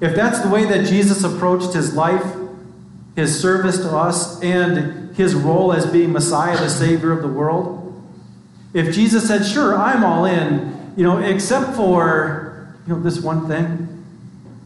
If 0.00 0.14
that's 0.14 0.40
the 0.40 0.48
way 0.48 0.64
that 0.64 0.86
Jesus 0.86 1.24
approached 1.24 1.72
his 1.72 1.94
life, 1.94 2.37
his 3.18 3.40
service 3.40 3.78
to 3.78 3.96
us, 3.96 4.40
and 4.44 5.14
his 5.16 5.34
role 5.34 5.72
as 5.72 5.84
being 5.86 6.12
Messiah, 6.12 6.56
the 6.56 6.70
Savior 6.70 7.10
of 7.10 7.20
the 7.20 7.28
world? 7.28 7.84
If 8.72 8.94
Jesus 8.94 9.26
said, 9.26 9.44
Sure, 9.44 9.76
I'm 9.76 10.04
all 10.04 10.24
in, 10.24 10.92
you 10.96 11.02
know, 11.02 11.18
except 11.18 11.74
for, 11.74 12.72
you 12.86 12.94
know, 12.94 13.00
this 13.00 13.20
one 13.20 13.48
thing, 13.48 14.04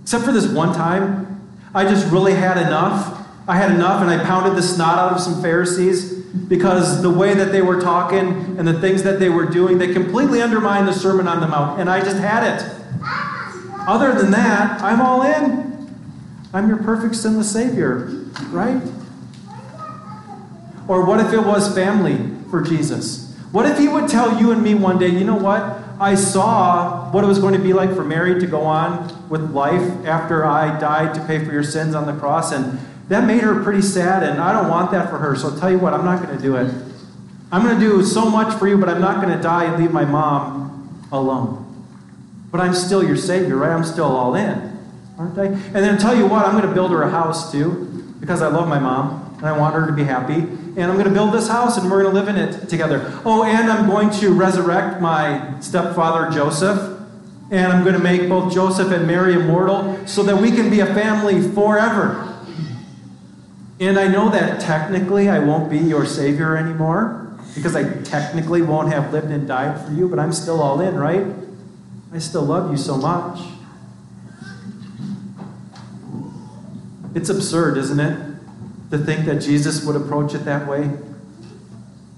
except 0.02 0.24
for 0.24 0.32
this 0.32 0.46
one 0.46 0.74
time, 0.74 1.40
I 1.74 1.84
just 1.84 2.12
really 2.12 2.34
had 2.34 2.58
enough. 2.58 3.26
I 3.48 3.56
had 3.56 3.70
enough 3.70 4.02
and 4.02 4.10
I 4.10 4.22
pounded 4.22 4.54
the 4.54 4.62
snot 4.62 4.98
out 4.98 5.12
of 5.12 5.20
some 5.20 5.40
Pharisees 5.40 6.12
because 6.12 7.00
the 7.00 7.10
way 7.10 7.32
that 7.32 7.52
they 7.52 7.62
were 7.62 7.80
talking 7.80 8.58
and 8.58 8.68
the 8.68 8.78
things 8.80 9.02
that 9.04 9.18
they 9.18 9.30
were 9.30 9.46
doing, 9.46 9.78
they 9.78 9.94
completely 9.94 10.42
undermined 10.42 10.86
the 10.86 10.92
Sermon 10.92 11.26
on 11.26 11.40
the 11.40 11.48
Mount, 11.48 11.80
and 11.80 11.88
I 11.88 12.00
just 12.00 12.18
had 12.18 12.44
it. 12.44 12.62
Other 13.88 14.12
than 14.12 14.30
that, 14.32 14.82
I'm 14.82 15.00
all 15.00 15.22
in. 15.22 15.71
I'm 16.52 16.68
your 16.68 16.78
perfect 16.78 17.16
sinless 17.16 17.50
Savior, 17.50 18.08
right? 18.50 18.82
Or 20.88 21.04
what 21.06 21.20
if 21.20 21.32
it 21.32 21.40
was 21.40 21.74
family 21.74 22.18
for 22.50 22.60
Jesus? 22.60 23.34
What 23.52 23.66
if 23.66 23.78
he 23.78 23.88
would 23.88 24.08
tell 24.08 24.38
you 24.40 24.52
and 24.52 24.62
me 24.62 24.74
one 24.74 24.98
day, 24.98 25.08
you 25.08 25.24
know 25.24 25.36
what? 25.36 25.78
I 26.00 26.14
saw 26.14 27.10
what 27.12 27.22
it 27.22 27.26
was 27.26 27.38
going 27.38 27.54
to 27.54 27.60
be 27.60 27.72
like 27.72 27.94
for 27.94 28.04
Mary 28.04 28.40
to 28.40 28.46
go 28.46 28.62
on 28.62 29.28
with 29.28 29.50
life 29.52 30.04
after 30.04 30.44
I 30.44 30.78
died 30.80 31.14
to 31.14 31.24
pay 31.24 31.44
for 31.44 31.52
your 31.52 31.62
sins 31.62 31.94
on 31.94 32.06
the 32.06 32.18
cross, 32.18 32.52
and 32.52 32.78
that 33.08 33.24
made 33.24 33.42
her 33.42 33.62
pretty 33.62 33.82
sad, 33.82 34.22
and 34.22 34.40
I 34.40 34.52
don't 34.52 34.68
want 34.68 34.90
that 34.90 35.10
for 35.10 35.18
her. 35.18 35.36
So 35.36 35.48
I'll 35.48 35.58
tell 35.58 35.70
you 35.70 35.78
what, 35.78 35.94
I'm 35.94 36.04
not 36.04 36.22
going 36.22 36.36
to 36.36 36.42
do 36.42 36.56
it. 36.56 36.74
I'm 37.52 37.62
going 37.62 37.78
to 37.78 37.80
do 37.80 38.02
so 38.04 38.28
much 38.28 38.58
for 38.58 38.66
you, 38.66 38.78
but 38.78 38.88
I'm 38.88 39.00
not 39.00 39.22
going 39.22 39.36
to 39.36 39.42
die 39.42 39.64
and 39.64 39.80
leave 39.80 39.92
my 39.92 40.04
mom 40.04 41.06
alone. 41.12 41.58
But 42.50 42.60
I'm 42.60 42.74
still 42.74 43.04
your 43.04 43.16
Savior, 43.16 43.56
right? 43.56 43.70
I'm 43.70 43.84
still 43.84 44.06
all 44.06 44.34
in, 44.34 44.71
aren't 45.18 45.38
I? 45.38 45.46
And 45.46 45.74
then 45.74 45.98
tell 45.98 46.16
you 46.16 46.26
what, 46.26 46.44
I'm 46.44 46.52
going 46.52 46.68
to 46.68 46.74
build 46.74 46.90
her 46.90 47.02
a 47.02 47.10
house 47.10 47.52
too, 47.52 48.14
because 48.20 48.42
I 48.42 48.48
love 48.48 48.68
my 48.68 48.78
mom, 48.78 49.36
and 49.38 49.46
I 49.46 49.56
want 49.56 49.74
her 49.74 49.86
to 49.86 49.92
be 49.92 50.04
happy 50.04 50.46
and 50.74 50.90
I'm 50.90 50.94
going 50.94 51.08
to 51.08 51.12
build 51.12 51.32
this 51.34 51.48
house 51.48 51.76
and 51.76 51.90
we're 51.90 52.02
going 52.02 52.14
to 52.14 52.20
live 52.20 52.28
in 52.28 52.36
it 52.36 52.68
together. 52.68 53.20
Oh, 53.26 53.44
and 53.44 53.70
I'm 53.70 53.86
going 53.86 54.10
to 54.20 54.32
resurrect 54.32 55.02
my 55.02 55.60
stepfather 55.60 56.30
Joseph, 56.30 56.98
and 57.50 57.70
I'm 57.70 57.84
going 57.84 57.94
to 57.94 58.02
make 58.02 58.26
both 58.26 58.54
Joseph 58.54 58.90
and 58.90 59.06
Mary 59.06 59.34
immortal 59.34 60.06
so 60.06 60.22
that 60.22 60.40
we 60.40 60.50
can 60.50 60.70
be 60.70 60.80
a 60.80 60.86
family 60.86 61.42
forever. 61.42 62.28
And 63.80 63.98
I 63.98 64.08
know 64.08 64.30
that 64.30 64.62
technically 64.62 65.28
I 65.28 65.40
won't 65.40 65.68
be 65.68 65.78
your 65.78 66.06
Savior 66.06 66.56
anymore 66.56 67.36
because 67.54 67.76
I 67.76 68.00
technically 68.02 68.62
won't 68.62 68.90
have 68.90 69.12
lived 69.12 69.30
and 69.30 69.46
died 69.46 69.84
for 69.84 69.92
you, 69.92 70.08
but 70.08 70.18
I'm 70.18 70.32
still 70.32 70.62
all 70.62 70.80
in, 70.80 70.96
right? 70.96 71.26
I 72.14 72.18
still 72.18 72.44
love 72.44 72.70
you 72.70 72.78
so 72.78 72.96
much. 72.96 73.40
It's 77.14 77.28
absurd, 77.28 77.76
isn't 77.78 78.00
it? 78.00 78.32
to 78.92 78.98
think 78.98 79.24
that 79.24 79.36
Jesus 79.36 79.84
would 79.86 79.96
approach 79.96 80.34
it 80.34 80.44
that 80.44 80.68
way. 80.68 80.90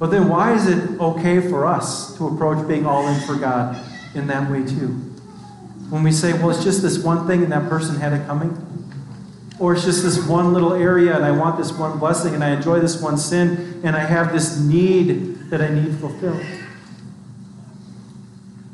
But 0.00 0.10
then 0.10 0.28
why 0.28 0.54
is 0.54 0.66
it 0.66 1.00
okay 1.00 1.40
for 1.40 1.64
us 1.64 2.18
to 2.18 2.26
approach 2.26 2.66
being 2.66 2.84
all 2.84 3.06
in 3.06 3.20
for 3.20 3.36
God 3.36 3.80
in 4.16 4.26
that 4.26 4.50
way 4.50 4.64
too? 4.66 4.88
When 5.88 6.02
we 6.02 6.10
say, 6.10 6.32
well, 6.32 6.50
it's 6.50 6.64
just 6.64 6.82
this 6.82 6.98
one 6.98 7.28
thing 7.28 7.44
and 7.44 7.52
that 7.52 7.68
person 7.68 8.00
had 8.00 8.12
it 8.12 8.26
coming. 8.26 8.60
Or 9.60 9.74
it's 9.74 9.84
just 9.84 10.02
this 10.02 10.26
one 10.26 10.52
little 10.52 10.72
area 10.72 11.14
and 11.14 11.24
I 11.24 11.30
want 11.30 11.56
this 11.56 11.72
one 11.72 12.00
blessing 12.00 12.34
and 12.34 12.42
I 12.42 12.50
enjoy 12.50 12.80
this 12.80 13.00
one 13.00 13.18
sin 13.18 13.80
and 13.84 13.94
I 13.94 14.00
have 14.00 14.32
this 14.32 14.58
need 14.58 15.50
that 15.50 15.62
I 15.62 15.68
need 15.68 15.94
fulfilled. 16.00 16.44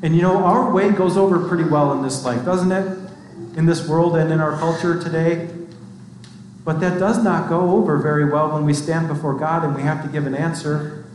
And 0.01 0.15
you 0.15 0.23
know, 0.23 0.37
our 0.37 0.71
way 0.71 0.91
goes 0.91 1.17
over 1.17 1.47
pretty 1.47 1.65
well 1.65 1.93
in 1.93 2.01
this 2.01 2.25
life, 2.25 2.43
doesn't 2.43 2.71
it? 2.71 2.97
In 3.55 3.67
this 3.67 3.87
world 3.87 4.15
and 4.15 4.31
in 4.31 4.39
our 4.39 4.57
culture 4.57 4.99
today. 4.99 5.49
But 6.63 6.79
that 6.81 6.99
does 6.99 7.23
not 7.23 7.49
go 7.49 7.71
over 7.71 7.97
very 7.97 8.25
well 8.25 8.53
when 8.53 8.65
we 8.65 8.73
stand 8.73 9.07
before 9.07 9.33
God 9.33 9.63
and 9.63 9.75
we 9.75 9.81
have 9.81 10.03
to 10.03 10.09
give 10.09 10.27
an 10.27 10.35
answer 10.35 11.05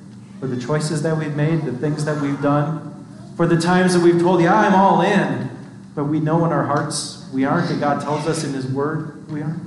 for 0.41 0.47
the 0.47 0.61
choices 0.61 1.03
that 1.03 1.17
we've 1.17 1.37
made, 1.37 1.63
the 1.63 1.73
things 1.73 2.05
that 2.05 2.21
we've 2.21 2.41
done, 2.43 3.05
for 3.37 3.47
the 3.47 3.57
times 3.57 3.95
that 3.95 4.03
we've 4.03 4.21
told, 4.21 4.43
Yeah, 4.43 4.55
I'm 4.55 4.75
all 4.75 5.03
in. 5.03 5.51
But 5.95 6.05
we 6.05 6.21
know 6.21 6.45
in 6.45 6.53
our 6.53 6.65
hearts 6.65 7.29
we 7.33 7.45
aren't, 7.45 7.71
and 7.71 7.81
God 7.81 8.03
tells 8.03 8.27
us 8.27 8.45
in 8.45 8.53
His 8.53 8.67
Word 8.67 9.31
we 9.31 9.41
aren't. 9.41 9.63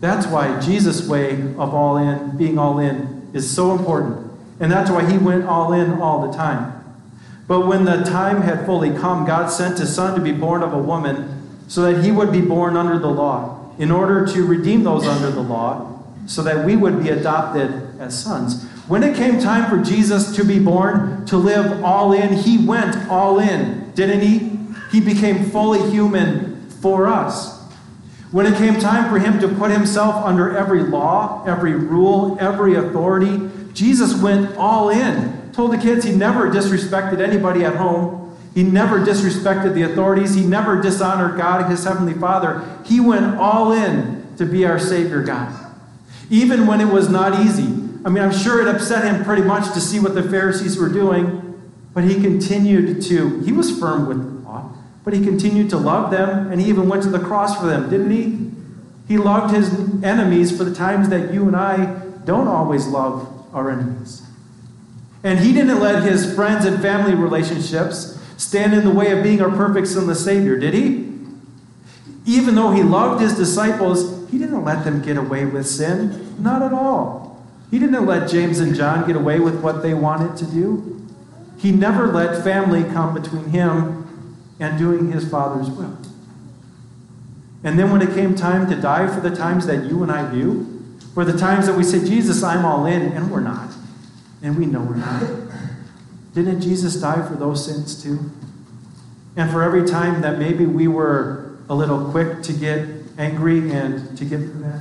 That's 0.00 0.26
why 0.26 0.60
Jesus' 0.60 1.08
way 1.08 1.40
of 1.40 1.74
all 1.74 1.96
in, 1.96 2.36
being 2.36 2.58
all 2.58 2.78
in, 2.78 3.30
is 3.32 3.50
so 3.50 3.72
important. 3.72 4.30
And 4.60 4.70
that's 4.70 4.90
why 4.90 5.10
He 5.10 5.16
went 5.16 5.44
all 5.44 5.72
in 5.72 6.00
all 6.00 6.28
the 6.28 6.36
time. 6.36 6.78
But 7.48 7.66
when 7.66 7.84
the 7.84 8.02
time 8.02 8.42
had 8.42 8.66
fully 8.66 8.90
come, 8.90 9.24
God 9.26 9.48
sent 9.48 9.78
His 9.78 9.94
Son 9.94 10.14
to 10.16 10.20
be 10.20 10.32
born 10.32 10.62
of 10.62 10.72
a 10.72 10.78
woman 10.78 11.41
so 11.72 11.90
that 11.90 12.04
He 12.04 12.10
would 12.10 12.30
be 12.30 12.42
born 12.42 12.76
under 12.76 12.98
the 12.98 13.08
law, 13.08 13.72
in 13.78 13.90
order 13.90 14.26
to 14.26 14.44
redeem 14.44 14.84
those 14.84 15.06
under 15.06 15.30
the 15.30 15.40
law, 15.40 16.02
so 16.26 16.42
that 16.42 16.66
we 16.66 16.76
would 16.76 17.02
be 17.02 17.08
adopted 17.08 17.70
as 17.98 18.22
sons. 18.22 18.62
When 18.88 19.02
it 19.02 19.16
came 19.16 19.40
time 19.40 19.70
for 19.70 19.82
Jesus 19.82 20.36
to 20.36 20.44
be 20.44 20.58
born, 20.58 21.24
to 21.24 21.38
live 21.38 21.82
all 21.82 22.12
in, 22.12 22.34
He 22.36 22.58
went 22.58 23.08
all 23.08 23.38
in, 23.38 23.90
didn't 23.94 24.20
He? 24.20 24.58
He 24.90 25.00
became 25.00 25.48
fully 25.48 25.90
human 25.90 26.68
for 26.68 27.06
us. 27.06 27.58
When 28.32 28.44
it 28.44 28.58
came 28.58 28.78
time 28.78 29.08
for 29.08 29.18
him 29.18 29.40
to 29.40 29.48
put 29.48 29.70
himself 29.70 30.26
under 30.26 30.54
every 30.54 30.82
law, 30.82 31.42
every 31.46 31.72
rule, 31.72 32.36
every 32.38 32.74
authority, 32.74 33.48
Jesus 33.72 34.14
went 34.20 34.58
all 34.58 34.90
in. 34.90 35.50
Told 35.52 35.72
the 35.72 35.78
kids 35.78 36.04
he 36.04 36.12
never 36.12 36.50
disrespected 36.50 37.20
anybody 37.20 37.64
at 37.64 37.76
home. 37.76 38.21
He 38.54 38.62
never 38.62 39.00
disrespected 39.00 39.74
the 39.74 39.82
authorities. 39.82 40.34
He 40.34 40.44
never 40.44 40.80
dishonored 40.80 41.38
God, 41.38 41.70
his 41.70 41.84
heavenly 41.84 42.14
Father. 42.14 42.62
He 42.84 43.00
went 43.00 43.36
all 43.36 43.72
in 43.72 44.26
to 44.36 44.44
be 44.44 44.66
our 44.66 44.78
Savior 44.78 45.22
God. 45.22 45.58
Even 46.28 46.66
when 46.66 46.80
it 46.80 46.92
was 46.92 47.08
not 47.08 47.44
easy. 47.44 47.82
I 48.04 48.08
mean, 48.08 48.22
I'm 48.22 48.32
sure 48.32 48.60
it 48.60 48.68
upset 48.74 49.04
him 49.04 49.24
pretty 49.24 49.42
much 49.42 49.72
to 49.74 49.80
see 49.80 50.00
what 50.00 50.14
the 50.14 50.22
Pharisees 50.22 50.76
were 50.76 50.88
doing, 50.88 51.60
but 51.94 52.04
he 52.04 52.20
continued 52.20 53.02
to, 53.02 53.40
he 53.40 53.52
was 53.52 53.78
firm 53.78 54.08
with 54.08 54.44
God, 54.44 54.74
but 55.04 55.14
he 55.14 55.22
continued 55.22 55.70
to 55.70 55.76
love 55.76 56.10
them, 56.10 56.50
and 56.50 56.60
he 56.60 56.68
even 56.68 56.88
went 56.88 57.02
to 57.04 57.10
the 57.10 57.20
cross 57.20 57.58
for 57.58 57.66
them, 57.66 57.88
didn't 57.88 58.10
he? 58.10 58.50
He 59.06 59.18
loved 59.18 59.54
his 59.54 59.72
enemies 60.02 60.56
for 60.56 60.64
the 60.64 60.74
times 60.74 61.10
that 61.10 61.32
you 61.32 61.46
and 61.46 61.54
I 61.54 62.00
don't 62.24 62.48
always 62.48 62.86
love 62.86 63.28
our 63.52 63.70
enemies. 63.70 64.22
And 65.22 65.38
he 65.38 65.52
didn't 65.52 65.80
let 65.80 66.02
his 66.02 66.34
friends 66.34 66.64
and 66.64 66.80
family 66.82 67.14
relationships 67.14 68.18
stand 68.42 68.74
in 68.74 68.84
the 68.84 68.90
way 68.90 69.12
of 69.12 69.22
being 69.22 69.40
our 69.40 69.50
perfect 69.50 69.86
sinless 69.86 70.24
Savior, 70.24 70.58
did 70.58 70.74
he? 70.74 71.08
Even 72.26 72.56
though 72.56 72.72
he 72.72 72.82
loved 72.82 73.22
his 73.22 73.36
disciples, 73.36 74.28
he 74.30 74.38
didn't 74.38 74.64
let 74.64 74.84
them 74.84 75.00
get 75.00 75.16
away 75.16 75.44
with 75.44 75.66
sin. 75.66 76.42
Not 76.42 76.60
at 76.60 76.72
all. 76.72 77.44
He 77.70 77.78
didn't 77.78 78.04
let 78.04 78.28
James 78.28 78.58
and 78.58 78.74
John 78.74 79.06
get 79.06 79.16
away 79.16 79.38
with 79.38 79.60
what 79.62 79.82
they 79.82 79.94
wanted 79.94 80.36
to 80.38 80.46
do. 80.46 81.08
He 81.58 81.70
never 81.70 82.08
let 82.08 82.42
family 82.42 82.82
come 82.82 83.14
between 83.14 83.44
him 83.50 84.36
and 84.58 84.76
doing 84.76 85.12
his 85.12 85.28
Father's 85.28 85.70
will. 85.70 85.96
And 87.64 87.78
then 87.78 87.92
when 87.92 88.02
it 88.02 88.12
came 88.12 88.34
time 88.34 88.68
to 88.70 88.76
die 88.76 89.06
for 89.06 89.20
the 89.20 89.34
times 89.34 89.66
that 89.66 89.84
you 89.84 90.02
and 90.02 90.10
I 90.10 90.30
do, 90.32 90.66
for 91.14 91.24
the 91.24 91.38
times 91.38 91.66
that 91.66 91.76
we 91.76 91.84
say, 91.84 92.00
Jesus, 92.00 92.42
I'm 92.42 92.64
all 92.64 92.86
in, 92.86 93.02
and 93.12 93.30
we're 93.30 93.40
not. 93.40 93.70
And 94.42 94.58
we 94.58 94.66
know 94.66 94.80
we're 94.80 94.96
not. 94.96 95.22
Didn't 96.34 96.60
Jesus 96.60 97.00
die 97.00 97.26
for 97.26 97.34
those 97.34 97.66
sins 97.66 98.02
too? 98.02 98.30
And 99.36 99.50
for 99.50 99.62
every 99.62 99.86
time 99.86 100.22
that 100.22 100.38
maybe 100.38 100.66
we 100.66 100.88
were 100.88 101.56
a 101.68 101.74
little 101.74 102.10
quick 102.10 102.42
to 102.42 102.52
get 102.52 102.86
angry 103.18 103.70
and 103.70 104.16
to 104.18 104.24
get 104.24 104.38
through 104.38 104.62
that. 104.62 104.80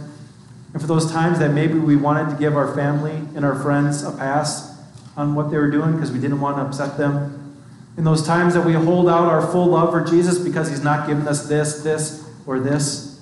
And 0.74 0.82
for 0.82 0.88
those 0.88 1.12
times 1.12 1.40
that 1.40 1.52
maybe 1.52 1.76
we 1.76 1.96
wanted 1.96 2.32
to 2.32 2.38
give 2.38 2.56
our 2.56 2.74
family 2.74 3.16
and 3.36 3.44
our 3.44 3.62
friends 3.62 4.04
a 4.04 4.12
pass 4.12 4.80
on 5.18 5.36
what 5.36 5.52
they 5.52 5.58
were 5.58 5.70
doing 5.70 5.94
because 5.94 6.12
we 6.12 6.20
didn't 6.20 6.40
want 6.40 6.58
to 6.58 6.64
upset 6.64 6.98
them 6.98 7.42
in 7.98 8.04
those 8.04 8.26
times 8.26 8.54
that 8.54 8.66
we 8.66 8.74
hold 8.74 9.10
out 9.10 9.26
our 9.26 9.46
full 9.46 9.68
love 9.68 9.92
for 9.92 10.02
Jesus 10.04 10.40
because 10.40 10.70
he's 10.70 10.84
not 10.84 11.08
given 11.08 11.28
us 11.28 11.48
this, 11.48 11.84
this, 11.84 12.28
or 12.46 12.60
this. 12.60 13.22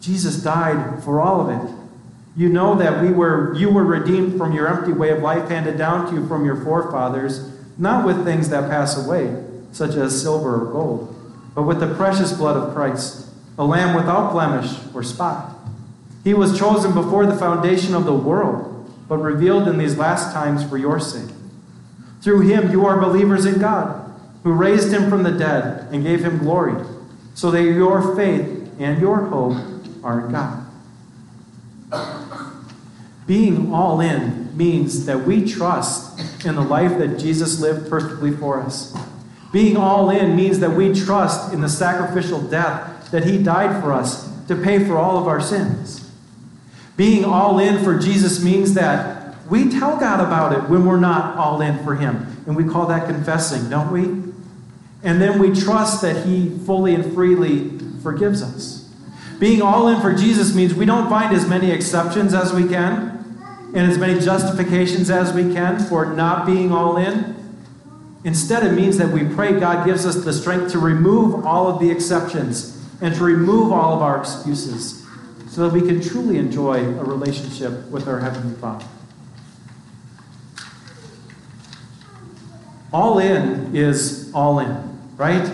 Jesus 0.00 0.42
died 0.42 1.02
for 1.04 1.20
all 1.20 1.48
of 1.48 1.50
it. 1.50 1.75
You 2.36 2.50
know 2.50 2.74
that 2.74 3.02
we 3.02 3.10
were 3.10 3.54
you 3.56 3.70
were 3.70 3.84
redeemed 3.84 4.36
from 4.36 4.52
your 4.52 4.68
empty 4.68 4.92
way 4.92 5.08
of 5.08 5.22
life 5.22 5.48
handed 5.48 5.78
down 5.78 6.06
to 6.08 6.20
you 6.20 6.28
from 6.28 6.44
your 6.44 6.62
forefathers, 6.62 7.50
not 7.78 8.04
with 8.04 8.24
things 8.24 8.50
that 8.50 8.68
pass 8.68 9.02
away, 9.02 9.42
such 9.72 9.94
as 9.94 10.20
silver 10.20 10.62
or 10.62 10.72
gold, 10.72 11.14
but 11.54 11.62
with 11.62 11.80
the 11.80 11.94
precious 11.94 12.34
blood 12.34 12.56
of 12.56 12.74
Christ, 12.74 13.26
a 13.56 13.64
lamb 13.64 13.96
without 13.96 14.32
blemish 14.32 14.76
or 14.94 15.02
spot. 15.02 15.56
He 16.24 16.34
was 16.34 16.58
chosen 16.58 16.92
before 16.92 17.24
the 17.24 17.36
foundation 17.36 17.94
of 17.94 18.04
the 18.04 18.12
world, 18.12 18.90
but 19.08 19.16
revealed 19.16 19.66
in 19.66 19.78
these 19.78 19.96
last 19.96 20.34
times 20.34 20.68
for 20.68 20.76
your 20.76 21.00
sake. 21.00 21.34
Through 22.20 22.40
him, 22.40 22.70
you 22.70 22.84
are 22.84 23.00
believers 23.00 23.46
in 23.46 23.60
God, 23.60 24.12
who 24.42 24.52
raised 24.52 24.92
him 24.92 25.08
from 25.08 25.22
the 25.22 25.32
dead 25.32 25.88
and 25.90 26.02
gave 26.02 26.22
him 26.22 26.38
glory, 26.38 26.84
so 27.34 27.50
that 27.50 27.62
your 27.62 28.14
faith 28.14 28.70
and 28.78 29.00
your 29.00 29.26
hope 29.26 29.56
are 30.02 30.26
in 30.26 30.32
God. 30.32 30.65
Being 33.26 33.74
all 33.74 34.00
in 34.00 34.56
means 34.56 35.06
that 35.06 35.26
we 35.26 35.44
trust 35.44 36.44
in 36.44 36.54
the 36.54 36.62
life 36.62 36.98
that 36.98 37.18
Jesus 37.18 37.60
lived 37.60 37.90
perfectly 37.90 38.30
for 38.30 38.60
us. 38.60 38.96
Being 39.52 39.76
all 39.76 40.10
in 40.10 40.36
means 40.36 40.60
that 40.60 40.70
we 40.70 40.94
trust 40.94 41.52
in 41.52 41.60
the 41.60 41.68
sacrificial 41.68 42.40
death 42.40 43.10
that 43.10 43.24
he 43.24 43.42
died 43.42 43.82
for 43.82 43.92
us 43.92 44.28
to 44.46 44.54
pay 44.54 44.84
for 44.84 44.96
all 44.96 45.18
of 45.18 45.26
our 45.26 45.40
sins. 45.40 46.10
Being 46.96 47.24
all 47.24 47.58
in 47.58 47.82
for 47.82 47.98
Jesus 47.98 48.42
means 48.42 48.74
that 48.74 49.36
we 49.48 49.70
tell 49.70 49.98
God 49.98 50.20
about 50.20 50.52
it 50.52 50.68
when 50.68 50.86
we're 50.86 50.98
not 50.98 51.36
all 51.36 51.60
in 51.60 51.82
for 51.84 51.94
Him. 51.94 52.42
And 52.46 52.56
we 52.56 52.64
call 52.64 52.86
that 52.86 53.06
confessing, 53.06 53.68
don't 53.70 53.92
we? 53.92 54.04
And 55.02 55.20
then 55.20 55.38
we 55.38 55.54
trust 55.54 56.02
that 56.02 56.26
He 56.26 56.50
fully 56.50 56.94
and 56.94 57.14
freely 57.14 57.78
forgives 58.02 58.42
us. 58.42 58.88
Being 59.38 59.62
all 59.62 59.88
in 59.88 60.00
for 60.00 60.14
Jesus 60.14 60.54
means 60.54 60.74
we 60.74 60.86
don't 60.86 61.08
find 61.08 61.34
as 61.34 61.46
many 61.46 61.70
exceptions 61.70 62.34
as 62.34 62.52
we 62.52 62.66
can 62.66 63.15
and 63.76 63.92
as 63.92 63.98
many 63.98 64.18
justifications 64.18 65.10
as 65.10 65.34
we 65.34 65.52
can 65.52 65.78
for 65.78 66.06
not 66.06 66.46
being 66.46 66.72
all 66.72 66.96
in. 66.96 67.36
Instead, 68.24 68.64
it 68.64 68.72
means 68.72 68.96
that 68.96 69.10
we 69.10 69.22
pray 69.34 69.60
God 69.60 69.84
gives 69.84 70.06
us 70.06 70.24
the 70.24 70.32
strength 70.32 70.72
to 70.72 70.78
remove 70.78 71.44
all 71.44 71.68
of 71.68 71.78
the 71.78 71.90
exceptions 71.90 72.82
and 73.02 73.14
to 73.14 73.22
remove 73.22 73.70
all 73.72 73.94
of 73.94 74.00
our 74.00 74.18
excuses 74.18 75.06
so 75.50 75.68
that 75.68 75.78
we 75.78 75.86
can 75.86 76.00
truly 76.00 76.38
enjoy 76.38 76.78
a 76.78 77.04
relationship 77.04 77.86
with 77.90 78.08
our 78.08 78.18
Heavenly 78.18 78.56
Father. 78.56 78.86
All 82.94 83.18
in 83.18 83.76
is 83.76 84.32
all 84.32 84.58
in, 84.58 84.98
right? 85.18 85.52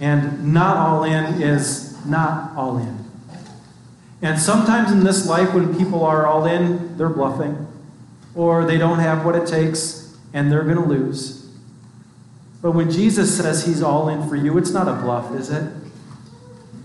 And 0.00 0.52
not 0.52 0.76
all 0.76 1.04
in 1.04 1.40
is 1.40 2.04
not 2.04 2.56
all 2.56 2.78
in. 2.78 3.09
And 4.22 4.38
sometimes 4.38 4.92
in 4.92 5.04
this 5.04 5.26
life, 5.26 5.54
when 5.54 5.76
people 5.76 6.04
are 6.04 6.26
all 6.26 6.46
in, 6.46 6.96
they're 6.96 7.08
bluffing, 7.08 7.66
or 8.34 8.64
they 8.64 8.78
don't 8.78 8.98
have 8.98 9.24
what 9.24 9.34
it 9.34 9.46
takes, 9.46 10.16
and 10.32 10.52
they're 10.52 10.64
going 10.64 10.76
to 10.76 10.84
lose. 10.84 11.48
But 12.62 12.72
when 12.72 12.90
Jesus 12.90 13.34
says 13.34 13.64
he's 13.66 13.82
all 13.82 14.08
in 14.08 14.28
for 14.28 14.36
you, 14.36 14.58
it's 14.58 14.72
not 14.72 14.88
a 14.88 14.92
bluff, 14.92 15.34
is 15.34 15.50
it? 15.50 15.72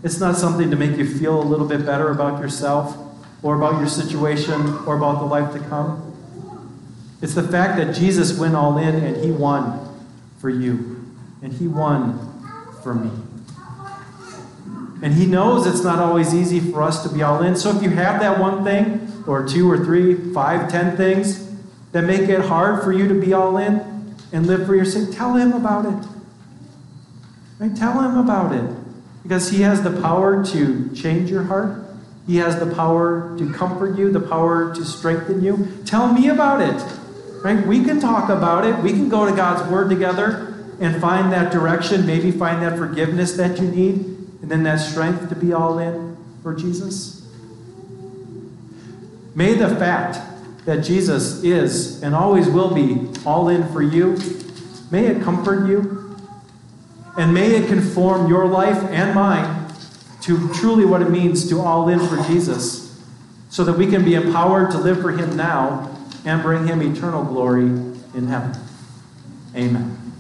It's 0.04 0.20
not 0.20 0.38
something 0.38 0.70
to 0.70 0.78
make 0.78 0.98
you 0.98 1.06
feel 1.06 1.42
a 1.42 1.44
little 1.44 1.68
bit 1.68 1.86
better 1.86 2.10
about 2.12 2.40
yourself, 2.42 2.98
or 3.44 3.58
about 3.58 3.80
your 3.80 3.90
situation, 3.90 4.78
or 4.88 4.96
about 4.96 5.20
the 5.20 5.26
life 5.26 5.54
to 5.54 5.60
come. 5.68 6.02
It's 7.22 7.34
the 7.34 7.44
fact 7.44 7.78
that 7.78 7.94
Jesus 7.94 8.38
went 8.38 8.56
all 8.56 8.78
in 8.78 8.96
and 8.96 9.24
he 9.24 9.32
won 9.32 9.86
for 10.46 10.52
you, 10.52 11.04
and 11.42 11.52
He 11.54 11.68
won 11.68 12.20
for 12.84 12.94
me. 12.94 13.10
And 15.02 15.14
He 15.14 15.26
knows 15.26 15.68
it's 15.68 15.84
not 15.84 16.00
always 16.00 16.34
easy 16.34 16.60
for 16.60 16.82
us 16.82 17.04
to 17.04 17.10
be 17.10 17.22
all 17.22 17.44
in. 17.44 17.56
So 17.56 17.76
if 17.76 17.84
you 17.84 17.90
have 17.90 18.20
that 18.22 18.40
one 18.40 18.64
thing, 18.64 19.12
or 19.28 19.48
two 19.48 19.70
or 19.70 19.84
three, 19.84 20.16
five, 20.34 20.72
ten 20.72 20.96
things 20.96 21.52
that 21.92 22.04
make 22.04 22.30
it 22.30 22.42
hard 22.42 22.84
for 22.84 22.92
you 22.92 23.08
to 23.08 23.20
be 23.20 23.34
all 23.34 23.58
in 23.58 24.16
and 24.32 24.46
live 24.48 24.66
for 24.66 24.76
your 24.76 24.86
sake, 24.86 25.16
tell 25.16 25.36
Him 25.36 25.54
about 25.54 25.86
it. 25.86 26.10
Right? 27.60 27.76
Tell 27.76 28.02
Him 28.02 28.18
about 28.18 28.54
it. 28.54 28.76
Because 29.24 29.50
He 29.50 29.62
has 29.62 29.82
the 29.82 30.02
power 30.02 30.46
to 30.46 30.94
change 30.94 31.30
your 31.30 31.44
heart. 31.44 31.82
He 32.28 32.38
has 32.38 32.60
the 32.60 32.74
power 32.74 33.36
to 33.38 33.54
comfort 33.54 33.98
you, 33.98 34.12
the 34.12 34.20
power 34.20 34.74
to 34.74 34.86
strengthen 34.86 35.44
you. 35.44 35.68
Tell 35.86 36.12
me 36.12 36.30
about 36.30 36.62
it. 36.62 36.84
Right? 37.44 37.66
We 37.66 37.84
can 37.84 38.00
talk 38.00 38.30
about 38.30 38.66
it. 38.66 38.78
We 38.84 38.92
can 38.92 39.10
go 39.10 39.30
to 39.30 39.36
God's 39.36 39.70
Word 39.72 39.90
together 39.90 40.54
and 40.80 41.00
find 41.00 41.32
that 41.32 41.52
direction, 41.52 42.06
maybe 42.06 42.32
find 42.32 42.62
that 42.62 42.78
forgiveness 42.78 43.34
that 43.38 43.60
you 43.62 43.68
need, 43.70 44.25
and 44.46 44.52
then 44.52 44.62
that 44.62 44.76
strength 44.76 45.28
to 45.30 45.36
be 45.36 45.54
all 45.54 45.80
in 45.80 46.16
for 46.44 46.54
Jesus. 46.54 47.28
May 49.34 49.56
the 49.56 49.76
fact 49.76 50.20
that 50.68 50.84
Jesus 50.84 51.44
is 51.44 52.04
and 52.04 52.14
always 52.14 52.48
will 52.48 52.72
be 52.72 53.10
all 53.26 53.50
in 53.50 53.68
for 53.74 53.82
you, 53.82 54.20
may 54.92 55.08
it 55.08 55.24
comfort 55.24 55.68
you, 55.68 56.16
and 57.18 57.34
may 57.34 57.56
it 57.56 57.68
conform 57.68 58.30
your 58.30 58.46
life 58.46 58.78
and 58.92 59.16
mine 59.16 59.68
to 60.22 60.54
truly 60.54 60.86
what 60.86 61.02
it 61.02 61.10
means 61.10 61.50
to 61.50 61.60
all 61.60 61.90
in 61.90 61.98
for 61.98 62.22
Jesus, 62.28 63.04
so 63.50 63.64
that 63.64 63.80
we 63.80 63.88
can 63.88 64.06
be 64.06 64.14
empowered 64.14 64.70
to 64.70 64.78
live 64.78 65.02
for 65.02 65.12
Him 65.12 65.36
now 65.36 65.92
and 66.24 66.44
bring 66.44 66.68
him 66.68 66.84
eternal 66.84 67.24
glory 67.24 67.64
in 67.64 68.28
heaven. 68.28 68.56
Amen. 69.56 70.05